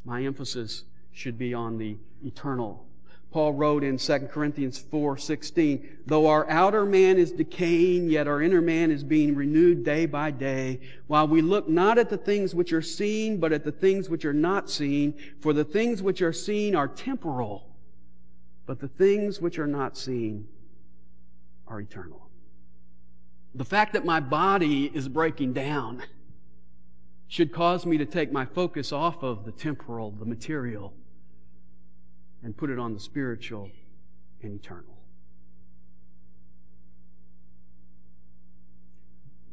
My 0.05 0.25
emphasis 0.25 0.85
should 1.12 1.38
be 1.38 1.55
on 1.55 1.79
the 1.79 1.99
eternal. 2.25 2.87
Paul 3.31 3.53
wrote 3.53 3.83
in 3.83 3.99
2 3.99 4.31
Corinthians 4.31 4.79
4:16, 4.79 5.85
"Though 6.07 6.29
our 6.29 6.49
outer 6.49 6.87
man 6.87 7.19
is 7.19 7.33
decaying, 7.33 8.09
yet 8.09 8.29
our 8.29 8.40
inner 8.40 8.61
man 8.61 8.93
is 8.93 9.03
being 9.03 9.35
renewed 9.35 9.85
day 9.85 10.07
by 10.07 10.31
day, 10.31 10.81
while 11.09 11.27
we 11.27 11.43
look 11.43 11.69
not 11.69 11.99
at 11.99 12.11
the 12.11 12.17
things 12.17 12.55
which 12.55 12.73
are 12.73 12.81
seen, 12.81 13.40
but 13.40 13.53
at 13.53 13.64
the 13.64 13.73
things 13.73 14.09
which 14.09 14.25
are 14.25 14.33
not 14.33 14.71
seen, 14.71 15.14
for 15.40 15.53
the 15.53 15.64
things 15.64 16.01
which 16.01 16.23
are 16.23 16.33
seen 16.33 16.77
are 16.77 16.87
temporal, 16.87 17.75
but 18.67 18.79
the 18.79 18.88
things 18.88 19.40
which 19.40 19.59
are 19.59 19.67
not 19.67 19.97
seen 19.97 20.47
are 21.67 21.81
eternal." 21.81 22.31
The 23.55 23.64
fact 23.64 23.93
that 23.93 24.05
my 24.05 24.19
body 24.19 24.90
is 24.93 25.09
breaking 25.09 25.53
down 25.53 26.03
should 27.29 27.53
cause 27.53 27.87
me 27.87 27.99
to 27.99 28.05
take 28.05 28.33
my 28.33 28.45
focus 28.45 28.93
off 28.93 29.23
of 29.23 29.45
the 29.45 29.53
temporal, 29.53 30.11
the 30.11 30.25
material, 30.25 30.93
and 32.43 32.57
put 32.57 32.71
it 32.71 32.79
on 32.79 32.95
the 32.95 33.01
spiritual 33.01 33.71
and 34.43 34.55
eternal. 34.55 34.99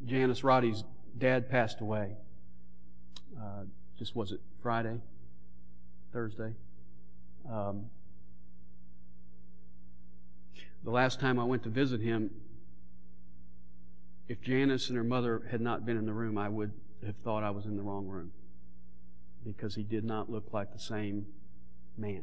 Janice 0.04 0.42
Roddy's 0.42 0.82
dad 1.16 1.48
passed 1.48 1.80
away. 1.80 2.16
Uh, 3.40 3.64
just 3.98 4.16
was 4.16 4.32
it 4.32 4.40
Friday? 4.62 5.00
Thursday? 6.12 6.54
Um, 7.48 7.86
the 10.84 10.90
last 10.90 11.20
time 11.20 11.38
I 11.38 11.44
went 11.44 11.62
to 11.62 11.68
visit 11.68 12.00
him, 12.00 12.30
if 14.28 14.40
Janice 14.40 14.88
and 14.88 14.96
her 14.96 15.04
mother 15.04 15.42
had 15.50 15.60
not 15.60 15.84
been 15.84 15.96
in 15.96 16.06
the 16.06 16.12
room, 16.12 16.38
I 16.38 16.48
would 16.48 16.72
have 17.04 17.16
thought 17.24 17.42
I 17.42 17.50
was 17.50 17.66
in 17.66 17.76
the 17.76 17.82
wrong 17.82 18.06
room 18.06 18.32
because 19.44 19.74
he 19.74 19.82
did 19.82 20.04
not 20.04 20.30
look 20.30 20.52
like 20.52 20.72
the 20.72 20.78
same 20.78 21.26
man 21.96 22.22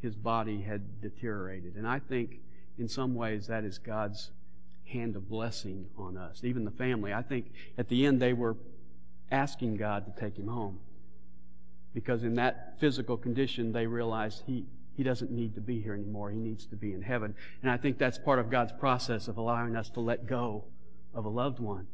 his 0.00 0.16
body 0.16 0.62
had 0.62 1.00
deteriorated. 1.00 1.76
And 1.76 1.86
I 1.86 1.98
think 1.98 2.40
in 2.78 2.88
some 2.88 3.14
ways 3.14 3.46
that 3.46 3.64
is 3.64 3.78
God's 3.78 4.30
hand 4.86 5.14
of 5.14 5.28
blessing 5.28 5.86
on 5.96 6.16
us, 6.16 6.42
even 6.42 6.64
the 6.64 6.70
family. 6.70 7.12
I 7.12 7.22
think 7.22 7.52
at 7.78 7.88
the 7.88 8.06
end 8.06 8.20
they 8.20 8.32
were 8.32 8.56
asking 9.30 9.76
God 9.76 10.06
to 10.06 10.20
take 10.20 10.36
him 10.36 10.48
home 10.48 10.80
because 11.94 12.24
in 12.24 12.34
that 12.34 12.76
physical 12.80 13.16
condition 13.16 13.72
they 13.72 13.86
realized 13.86 14.42
he, 14.46 14.64
he 14.96 15.02
doesn't 15.02 15.30
need 15.30 15.54
to 15.54 15.60
be 15.60 15.80
here 15.80 15.94
anymore. 15.94 16.30
He 16.30 16.38
needs 16.38 16.66
to 16.66 16.76
be 16.76 16.92
in 16.92 17.02
heaven. 17.02 17.34
And 17.62 17.70
I 17.70 17.76
think 17.76 17.98
that's 17.98 18.18
part 18.18 18.38
of 18.38 18.50
God's 18.50 18.72
process 18.72 19.28
of 19.28 19.36
allowing 19.36 19.76
us 19.76 19.90
to 19.90 20.00
let 20.00 20.26
go 20.26 20.64
of 21.14 21.24
a 21.24 21.28
loved 21.28 21.58
one. 21.58 21.86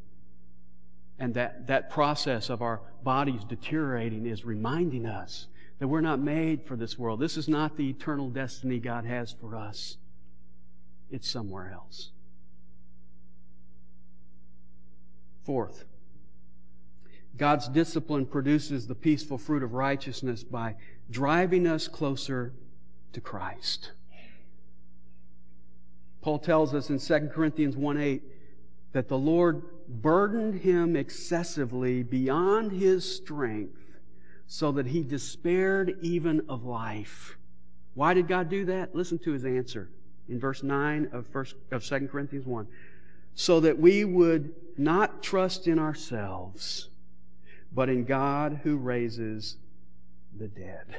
And 1.18 1.34
that, 1.34 1.66
that 1.66 1.88
process 1.90 2.50
of 2.50 2.60
our 2.60 2.80
bodies 3.02 3.42
deteriorating 3.44 4.26
is 4.26 4.44
reminding 4.44 5.06
us 5.06 5.46
that 5.78 5.88
we're 5.88 6.00
not 6.00 6.20
made 6.20 6.64
for 6.64 6.76
this 6.76 6.98
world. 6.98 7.20
This 7.20 7.36
is 7.36 7.48
not 7.48 7.76
the 7.76 7.88
eternal 7.88 8.28
destiny 8.28 8.78
God 8.78 9.04
has 9.04 9.32
for 9.32 9.56
us. 9.56 9.96
It's 11.10 11.30
somewhere 11.30 11.70
else. 11.72 12.10
Fourth, 15.44 15.84
God's 17.36 17.68
discipline 17.68 18.26
produces 18.26 18.86
the 18.86 18.94
peaceful 18.94 19.38
fruit 19.38 19.62
of 19.62 19.74
righteousness 19.74 20.42
by 20.42 20.74
driving 21.10 21.66
us 21.66 21.86
closer 21.86 22.52
to 23.12 23.20
Christ. 23.20 23.92
Paul 26.20 26.38
tells 26.40 26.74
us 26.74 26.90
in 26.90 26.98
2 26.98 27.28
Corinthians 27.32 27.76
1 27.76 27.98
8 27.98 28.22
that 28.92 29.08
the 29.08 29.18
Lord 29.18 29.62
burdened 29.88 30.60
him 30.60 30.96
excessively 30.96 32.02
beyond 32.02 32.72
his 32.72 33.16
strength 33.16 33.80
so 34.46 34.72
that 34.72 34.86
he 34.86 35.02
despaired 35.02 35.96
even 36.02 36.42
of 36.48 36.64
life. 36.64 37.36
Why 37.94 38.14
did 38.14 38.28
God 38.28 38.48
do 38.48 38.64
that? 38.66 38.94
Listen 38.94 39.18
to 39.20 39.32
his 39.32 39.44
answer 39.44 39.90
in 40.28 40.38
verse 40.38 40.62
9 40.62 41.10
of, 41.12 41.26
first, 41.26 41.56
of 41.70 41.84
2 41.84 42.08
Corinthians 42.08 42.46
1. 42.46 42.66
So 43.34 43.60
that 43.60 43.78
we 43.78 44.04
would 44.04 44.54
not 44.78 45.22
trust 45.22 45.66
in 45.66 45.78
ourselves, 45.78 46.88
but 47.72 47.88
in 47.88 48.04
God 48.04 48.60
who 48.62 48.76
raises 48.76 49.56
the 50.38 50.48
dead. 50.48 50.96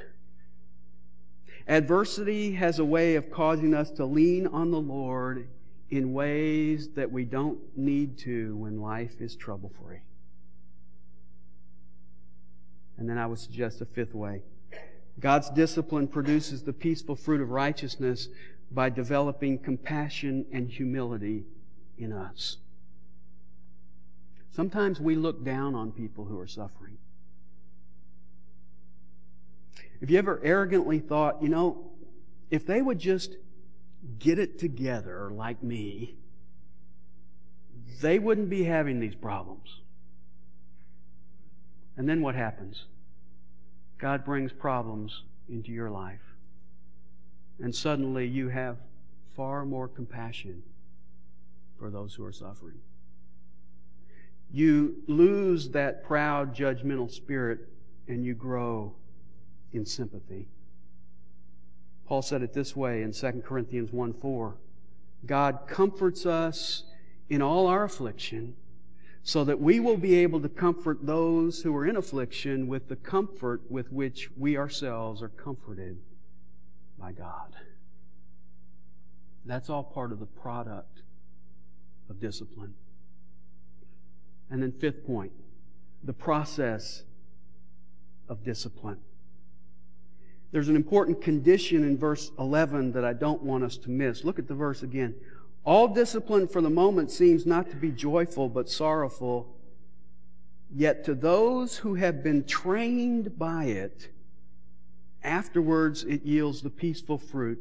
Adversity 1.68 2.54
has 2.54 2.80
a 2.80 2.86
way 2.86 3.16
of 3.16 3.32
causing 3.32 3.74
us 3.74 3.92
to 3.92 4.06
lean 4.06 4.48
on 4.48 4.72
the 4.72 4.80
Lord 4.80 5.48
in 5.90 6.14
ways 6.14 6.90
that 6.90 7.12
we 7.12 7.24
don't 7.24 7.60
need 7.78 8.18
to 8.20 8.56
when 8.58 8.82
life 8.82 9.22
is 9.22 9.36
trouble 9.36 9.72
free. 9.82 10.02
And 12.98 13.10
then 13.10 13.18
I 13.18 13.26
would 13.26 13.40
suggest 13.40 13.80
a 13.82 13.86
fifth 13.86 14.14
way. 14.14 14.42
God's 15.20 15.50
discipline 15.50 16.08
produces 16.08 16.64
the 16.64 16.74
peaceful 16.74 17.16
fruit 17.16 17.42
of 17.42 17.50
righteousness 17.50 18.28
by 18.72 18.90
developing 18.90 19.58
compassion 19.58 20.46
and 20.52 20.70
humility 20.70 21.46
in 21.98 22.12
us. 22.12 22.58
Sometimes 24.52 25.00
we 25.00 25.16
look 25.16 25.44
down 25.44 25.76
on 25.76 25.92
people 25.92 26.26
who 26.26 26.40
are 26.40 26.48
suffering. 26.48 26.98
Have 30.00 30.10
you 30.10 30.18
ever 30.18 30.40
arrogantly 30.44 31.00
thought, 31.00 31.42
you 31.42 31.50
know, 31.50 31.92
if 32.52 32.66
they 32.66 32.82
would 32.82 33.00
just 33.00 33.36
get 34.20 34.40
it 34.40 34.60
together 34.60 35.30
like 35.32 35.62
me, 35.64 36.16
they 38.02 38.20
wouldn't 38.20 38.50
be 38.50 38.64
having 38.64 39.00
these 39.00 39.16
problems? 39.16 39.82
And 41.96 42.08
then 42.08 42.22
what 42.22 42.36
happens? 42.36 42.86
God 43.98 44.24
brings 44.24 44.52
problems 44.54 45.24
into 45.50 45.72
your 45.72 45.90
life. 45.90 46.22
And 47.60 47.74
suddenly 47.74 48.28
you 48.28 48.50
have 48.50 48.78
far 49.36 49.66
more 49.66 49.88
compassion 49.88 50.62
for 51.80 51.90
those 51.90 52.14
who 52.14 52.24
are 52.24 52.32
suffering. 52.32 52.80
You 54.52 55.04
lose 55.08 55.70
that 55.70 56.04
proud, 56.04 56.56
judgmental 56.56 57.12
spirit 57.12 57.68
and 58.08 58.24
you 58.24 58.34
grow 58.34 58.94
in 59.74 59.86
sympathy. 59.86 60.48
Paul 62.08 62.22
said 62.22 62.42
it 62.42 62.54
this 62.54 62.76
way 62.76 63.02
in 63.02 63.12
2 63.12 63.44
Corinthians 63.46 63.92
1 63.92 64.14
4. 64.14 64.56
God 65.26 65.60
comforts 65.68 66.26
us 66.26 66.84
in 67.30 67.42
all 67.42 67.68
our 67.68 67.84
affliction 67.84 68.56
so 69.24 69.44
that 69.44 69.60
we 69.60 69.82
will 69.82 69.98
be 69.98 70.16
able 70.16 70.40
to 70.40 70.48
comfort 70.48 71.06
those 71.06 71.62
who 71.62 71.76
are 71.76 71.86
in 71.86 71.98
affliction 71.98 72.68
with 72.68 72.88
the 72.88 72.96
comfort 72.96 73.62
with 73.70 73.92
which 73.92 74.30
we 74.38 74.56
ourselves 74.56 75.22
are 75.22 75.28
comforted 75.28 75.98
by 76.98 77.12
God. 77.12 77.54
That's 79.46 79.70
all 79.70 79.84
part 79.84 80.14
of 80.14 80.20
the 80.20 80.26
product 80.26 81.02
of 82.10 82.22
discipline. 82.22 82.76
And 84.50 84.64
then, 84.64 84.72
fifth 84.72 85.06
point, 85.06 85.34
the 86.02 86.14
process 86.14 87.04
of 88.30 88.46
discipline. 88.46 89.00
There's 90.52 90.70
an 90.70 90.76
important 90.76 91.22
condition 91.22 91.84
in 91.84 91.98
verse 91.98 92.32
11 92.40 92.94
that 92.94 93.04
I 93.04 93.14
don't 93.14 93.44
want 93.44 93.64
us 93.64 93.78
to 93.78 93.90
miss. 93.90 94.24
Look 94.24 94.40
at 94.40 94.48
the 94.48 94.56
verse 94.56 94.82
again. 94.82 95.16
All 95.66 95.90
discipline 95.90 96.48
for 96.48 96.62
the 96.62 96.70
moment 96.70 97.12
seems 97.12 97.46
not 97.46 97.70
to 97.72 97.76
be 97.76 97.92
joyful 97.92 98.48
but 98.48 98.70
sorrowful. 98.70 99.54
Yet 100.74 101.04
to 101.06 101.16
those 101.16 101.78
who 101.78 101.96
have 101.96 102.24
been 102.24 102.46
trained 102.46 103.38
by 103.38 103.66
it, 103.66 104.10
afterwards 105.24 106.04
it 106.06 106.24
yields 106.24 106.62
the 106.62 106.70
peaceful 106.70 107.18
fruit 107.18 107.60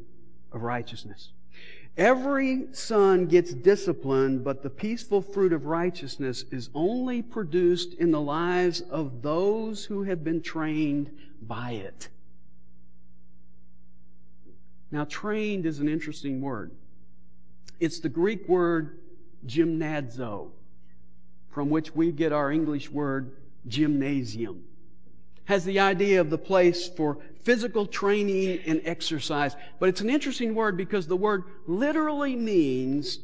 of 0.53 0.61
righteousness. 0.61 1.31
Every 1.97 2.67
son 2.73 3.25
gets 3.25 3.53
disciplined, 3.53 4.43
but 4.43 4.61
the 4.61 4.69
peaceful 4.69 5.21
fruit 5.21 5.51
of 5.51 5.65
righteousness 5.65 6.45
is 6.51 6.69
only 6.75 7.21
produced 7.23 7.95
in 7.95 8.11
the 8.11 8.21
lives 8.21 8.81
of 8.81 9.23
those 9.23 9.85
who 9.85 10.03
have 10.03 10.23
been 10.23 10.41
trained 10.41 11.09
by 11.41 11.71
it. 11.71 12.09
Now, 14.91 15.05
trained 15.05 15.65
is 15.65 15.79
an 15.79 15.89
interesting 15.89 16.41
word. 16.41 16.71
It's 17.79 17.99
the 17.99 18.09
Greek 18.09 18.47
word 18.47 18.99
gymnazo, 19.45 20.51
from 21.49 21.69
which 21.69 21.93
we 21.93 22.11
get 22.11 22.31
our 22.31 22.51
English 22.51 22.89
word 22.89 23.31
gymnasium. 23.67 24.63
Has 25.45 25.65
the 25.65 25.79
idea 25.79 26.19
of 26.19 26.29
the 26.29 26.37
place 26.37 26.87
for 26.87 27.19
physical 27.41 27.85
training 27.85 28.59
and 28.65 28.81
exercise. 28.83 29.55
But 29.79 29.89
it's 29.89 30.01
an 30.01 30.09
interesting 30.09 30.53
word 30.53 30.75
because 30.75 31.07
the 31.07 31.15
word 31.15 31.43
literally 31.65 32.35
means 32.35 33.19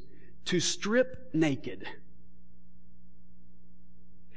to 0.45 0.59
strip 0.59 1.29
naked. 1.33 1.85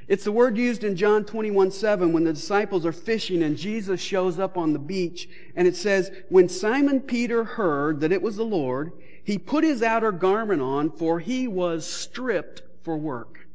It's 0.09 0.25
the 0.25 0.33
word 0.33 0.57
used 0.57 0.85
in 0.85 0.95
John 0.97 1.25
21 1.25 1.73
7 1.73 2.13
when 2.13 2.25
the 2.25 2.33
disciples 2.33 2.87
are 2.87 2.93
fishing 2.93 3.43
and 3.43 3.57
Jesus 3.57 4.01
shows 4.01 4.39
up 4.39 4.57
on 4.57 4.73
the 4.73 4.79
beach. 4.79 5.29
And 5.57 5.67
it 5.67 5.75
says, 5.75 6.13
When 6.29 6.49
Simon 6.49 7.01
Peter 7.01 7.45
heard 7.45 8.01
that 8.01 8.13
it 8.13 8.23
was 8.23 8.37
the 8.37 8.45
Lord, 8.45 8.93
he 9.25 9.39
put 9.39 9.65
his 9.65 9.83
outer 9.83 10.13
garment 10.13 10.63
on, 10.63 10.91
for 10.91 11.19
he 11.19 11.49
was 11.49 11.85
stripped 11.85 12.63
for 12.83 12.97
work. 12.97 13.49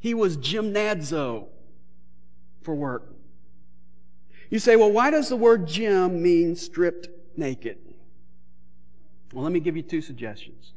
He 0.00 0.14
was 0.14 0.36
gymnazo 0.36 1.46
for 2.62 2.74
work. 2.74 3.14
You 4.50 4.58
say, 4.58 4.76
well, 4.76 4.90
why 4.90 5.10
does 5.10 5.28
the 5.28 5.36
word 5.36 5.66
gym 5.66 6.20
mean 6.20 6.56
stripped 6.56 7.08
naked? 7.36 7.78
Well, 9.32 9.44
let 9.44 9.52
me 9.52 9.60
give 9.60 9.76
you 9.76 9.82
two 9.82 10.02
suggestions. 10.02 10.72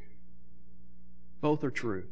Both 1.41 1.63
are 1.63 1.71
true. 1.71 2.03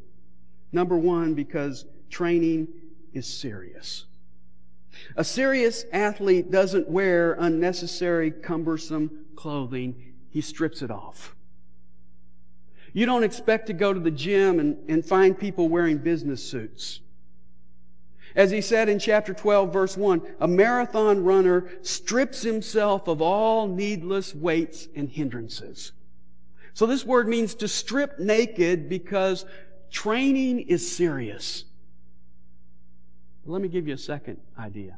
Number 0.72 0.98
one, 0.98 1.34
because 1.34 1.86
training 2.10 2.68
is 3.14 3.26
serious. 3.26 4.04
A 5.16 5.24
serious 5.24 5.84
athlete 5.92 6.50
doesn't 6.50 6.88
wear 6.88 7.34
unnecessary, 7.34 8.30
cumbersome 8.30 9.26
clothing. 9.36 10.14
He 10.30 10.40
strips 10.40 10.82
it 10.82 10.90
off. 10.90 11.34
You 12.92 13.06
don't 13.06 13.24
expect 13.24 13.66
to 13.66 13.72
go 13.72 13.92
to 13.92 14.00
the 14.00 14.10
gym 14.10 14.60
and, 14.60 14.78
and 14.88 15.04
find 15.04 15.38
people 15.38 15.68
wearing 15.68 15.98
business 15.98 16.42
suits. 16.42 17.00
As 18.36 18.50
he 18.50 18.60
said 18.60 18.88
in 18.88 18.98
chapter 18.98 19.32
12, 19.32 19.72
verse 19.72 19.96
1, 19.96 20.22
a 20.40 20.48
marathon 20.48 21.22
runner 21.22 21.68
strips 21.82 22.42
himself 22.42 23.06
of 23.06 23.20
all 23.22 23.68
needless 23.68 24.34
weights 24.34 24.88
and 24.94 25.08
hindrances. 25.08 25.92
So 26.72 26.86
this 26.86 27.04
word 27.04 27.28
means 27.28 27.54
to 27.56 27.68
strip 27.68 28.18
naked 28.18 28.88
because 28.88 29.44
training 29.90 30.60
is 30.60 30.96
serious. 30.96 31.64
Let 33.46 33.60
me 33.60 33.68
give 33.68 33.86
you 33.86 33.94
a 33.94 33.98
second 33.98 34.38
idea. 34.58 34.96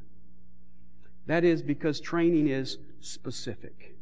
That 1.27 1.45
is 1.45 1.63
because 1.63 2.01
training 2.01 2.49
is 2.49 2.79
specific. 3.01 3.97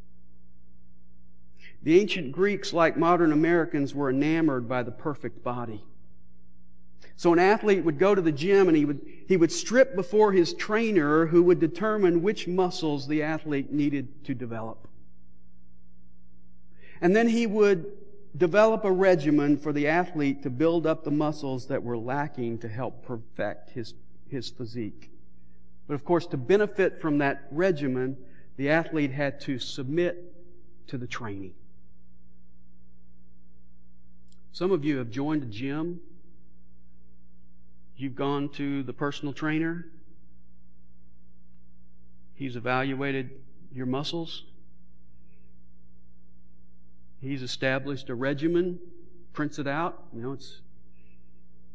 The 1.83 1.99
ancient 2.01 2.33
Greeks, 2.33 2.73
like 2.73 2.97
modern 2.97 3.33
Americans, 3.33 3.95
were 3.95 4.11
enamored 4.11 4.69
by 4.69 4.83
the 4.83 4.91
perfect 4.91 5.43
body. 5.43 5.85
So 7.17 7.33
an 7.33 7.39
athlete 7.39 7.85
would 7.85 7.99
go 7.99 8.15
to 8.15 8.21
the 8.21 8.33
gym 8.33 8.69
and 8.69 8.77
he 8.77 8.85
would, 8.85 9.01
he 9.29 9.37
would 9.37 9.53
strip 9.53 9.95
before 9.95 10.33
his 10.33 10.53
trainer 10.55 11.27
who 11.27 11.43
would 11.45 11.61
determine 11.61 12.23
which 12.23 12.49
muscles 12.49 13.07
the 13.07 13.23
athlete 13.23 13.73
needed 13.73 14.25
to 14.25 14.35
develop. 14.35 14.89
And 17.01 17.15
then 17.15 17.29
he 17.29 17.47
would 17.47 17.93
develop 18.37 18.85
a 18.85 18.91
regimen 18.91 19.57
for 19.57 19.73
the 19.73 19.87
athlete 19.87 20.43
to 20.43 20.51
build 20.51 20.87
up 20.87 21.05
the 21.05 21.11
muscles 21.11 21.67
that 21.67 21.83
were 21.83 21.99
lacking 21.99 22.59
to 22.59 22.69
help 22.69 23.05
perfect 23.05 23.71
his, 23.71 23.95
his 24.35 24.51
physique. 24.51 25.11
But 25.87 25.95
of 25.95 26.05
course, 26.05 26.27
to 26.27 26.37
benefit 26.37 27.01
from 27.01 27.19
that 27.19 27.47
regimen, 27.51 28.17
the 28.57 28.69
athlete 28.69 29.13
had 29.13 29.41
to 29.43 29.59
submit 29.59 30.35
to 30.89 30.99
the 30.99 31.07
training. 31.07 31.55
Some 34.53 34.71
of 34.71 34.85
you 34.85 34.99
have 34.99 35.11
joined 35.11 35.43
a 35.43 35.47
gym. 35.47 36.01
You've 37.97 38.15
gone 38.15 38.49
to 38.51 38.83
the 38.83 38.93
personal 38.93 39.33
trainer. 39.33 39.87
He's 42.35 42.57
evaluated 42.57 43.31
your 43.73 43.87
muscles. 43.87 44.45
He's 47.21 47.43
established 47.43 48.11
a 48.11 48.15
regimen, 48.15 48.79
prints 49.33 49.59
it 49.59 49.67
out. 49.67 50.05
You 50.13 50.23
know, 50.23 50.33
it's 50.33 50.61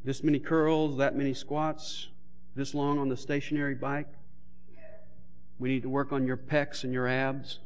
this 0.03 0.23
many 0.23 0.39
curls, 0.39 0.97
that 0.97 1.15
many 1.15 1.33
squats, 1.33 2.09
this 2.55 2.73
long 2.73 2.99
on 2.99 3.09
the 3.09 3.17
stationary 3.17 3.75
bike. 3.75 4.07
We 5.59 5.69
need 5.69 5.83
to 5.83 5.89
work 5.89 6.11
on 6.11 6.25
your 6.25 6.37
pecs 6.37 6.83
and 6.83 6.93
your 6.93 7.07
abs. 7.07 7.59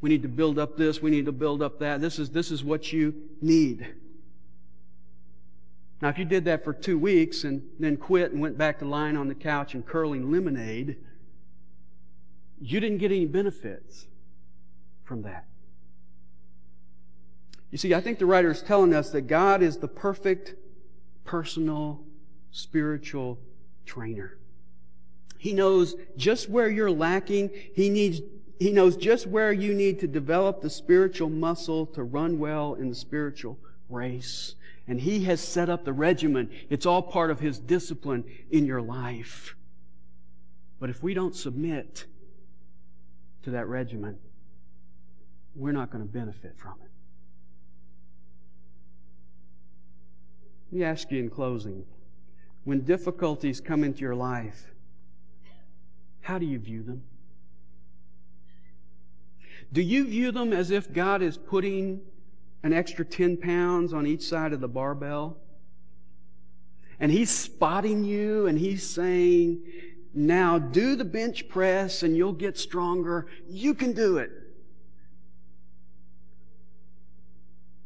We 0.00 0.10
need 0.10 0.22
to 0.22 0.28
build 0.28 0.58
up 0.58 0.76
this. 0.76 1.02
We 1.02 1.10
need 1.10 1.26
to 1.26 1.32
build 1.32 1.62
up 1.62 1.78
that. 1.80 2.00
This 2.00 2.18
is, 2.18 2.30
this 2.30 2.50
is 2.50 2.64
what 2.64 2.92
you 2.92 3.14
need. 3.40 3.94
Now, 6.00 6.08
if 6.08 6.18
you 6.18 6.24
did 6.24 6.44
that 6.46 6.64
for 6.64 6.72
two 6.72 6.98
weeks 6.98 7.44
and 7.44 7.62
then 7.78 7.96
quit 7.96 8.32
and 8.32 8.40
went 8.40 8.58
back 8.58 8.80
to 8.80 8.84
lying 8.84 9.16
on 9.16 9.28
the 9.28 9.34
couch 9.34 9.74
and 9.74 9.86
curling 9.86 10.32
lemonade, 10.32 10.96
you 12.60 12.80
didn't 12.80 12.98
get 12.98 13.12
any 13.12 13.26
benefits 13.26 14.06
from 15.04 15.22
that. 15.22 15.46
You 17.70 17.78
see, 17.78 17.94
I 17.94 18.00
think 18.00 18.18
the 18.18 18.26
writer 18.26 18.50
is 18.50 18.62
telling 18.62 18.92
us 18.92 19.10
that 19.10 19.22
God 19.22 19.62
is 19.62 19.78
the 19.78 19.88
perfect 19.88 20.54
personal 21.24 22.04
spiritual 22.52 23.38
trainer. 23.84 24.38
He 25.38 25.52
knows 25.52 25.96
just 26.16 26.48
where 26.48 26.68
you're 26.68 26.90
lacking. 26.90 27.50
He 27.74 27.90
needs, 27.90 28.20
he 28.60 28.70
knows 28.70 28.96
just 28.96 29.26
where 29.26 29.52
you 29.52 29.74
need 29.74 29.98
to 30.00 30.06
develop 30.06 30.60
the 30.60 30.70
spiritual 30.70 31.30
muscle 31.30 31.86
to 31.86 32.04
run 32.04 32.38
well 32.38 32.74
in 32.74 32.88
the 32.88 32.94
spiritual 32.94 33.58
race. 33.88 34.54
And 34.86 35.00
He 35.00 35.24
has 35.24 35.40
set 35.40 35.68
up 35.68 35.84
the 35.84 35.92
regimen. 35.92 36.50
It's 36.70 36.86
all 36.86 37.02
part 37.02 37.30
of 37.30 37.40
His 37.40 37.58
discipline 37.58 38.24
in 38.50 38.66
your 38.66 38.82
life. 38.82 39.56
But 40.78 40.90
if 40.90 41.02
we 41.02 41.14
don't 41.14 41.34
submit 41.34 42.06
to 43.42 43.50
that 43.50 43.66
regimen, 43.66 44.18
we're 45.54 45.72
not 45.72 45.90
going 45.90 46.04
to 46.04 46.12
benefit 46.12 46.56
from 46.56 46.74
it. 46.84 46.90
Let 50.70 50.78
me 50.78 50.84
ask 50.84 51.10
you 51.10 51.18
in 51.18 51.30
closing 51.30 51.84
when 52.64 52.80
difficulties 52.82 53.60
come 53.60 53.84
into 53.84 54.00
your 54.00 54.14
life, 54.14 54.72
how 56.20 56.38
do 56.38 56.46
you 56.46 56.58
view 56.58 56.82
them? 56.82 57.02
Do 59.72 59.82
you 59.82 60.04
view 60.06 60.32
them 60.32 60.52
as 60.52 60.70
if 60.70 60.92
God 60.92 61.22
is 61.22 61.36
putting 61.36 62.02
an 62.62 62.72
extra 62.72 63.04
10 63.04 63.38
pounds 63.38 63.92
on 63.92 64.06
each 64.06 64.22
side 64.22 64.52
of 64.52 64.60
the 64.60 64.68
barbell. 64.68 65.36
And 67.00 67.10
he's 67.10 67.30
spotting 67.30 68.04
you 68.04 68.46
and 68.46 68.58
he's 68.58 68.88
saying, 68.88 69.62
now 70.14 70.58
do 70.58 70.94
the 70.94 71.04
bench 71.04 71.48
press 71.48 72.02
and 72.02 72.16
you'll 72.16 72.32
get 72.32 72.56
stronger. 72.56 73.26
You 73.48 73.74
can 73.74 73.92
do 73.92 74.18
it. 74.18 74.30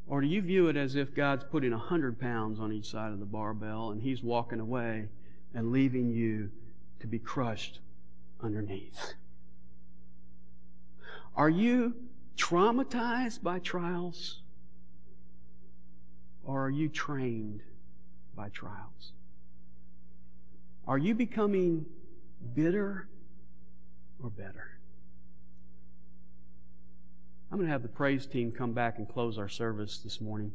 Or 0.08 0.20
do 0.20 0.26
you 0.26 0.40
view 0.40 0.68
it 0.68 0.76
as 0.76 0.94
if 0.94 1.14
God's 1.14 1.44
putting 1.44 1.72
a 1.72 1.78
hundred 1.78 2.20
pounds 2.20 2.60
on 2.60 2.72
each 2.72 2.88
side 2.90 3.12
of 3.12 3.18
the 3.18 3.26
barbell 3.26 3.90
and 3.90 4.02
He's 4.02 4.22
walking 4.22 4.60
away 4.60 5.08
and 5.52 5.72
leaving 5.72 6.10
you 6.10 6.50
to 7.00 7.06
be 7.06 7.18
crushed 7.18 7.80
underneath? 8.40 9.14
Are 11.34 11.50
you 11.50 11.94
traumatized 12.36 13.42
by 13.42 13.58
trials? 13.58 14.42
Or 16.44 16.64
are 16.64 16.70
you 16.70 16.88
trained 16.88 17.62
by 18.36 18.48
trials? 18.50 19.12
Are 20.86 20.98
you 20.98 21.14
becoming 21.14 21.86
bitter 22.54 23.08
or 24.22 24.30
better? 24.30 24.75
I'm 27.50 27.58
going 27.58 27.68
to 27.68 27.72
have 27.72 27.82
the 27.82 27.88
praise 27.88 28.26
team 28.26 28.50
come 28.50 28.72
back 28.72 28.98
and 28.98 29.08
close 29.08 29.38
our 29.38 29.48
service 29.48 29.98
this 29.98 30.20
morning. 30.20 30.52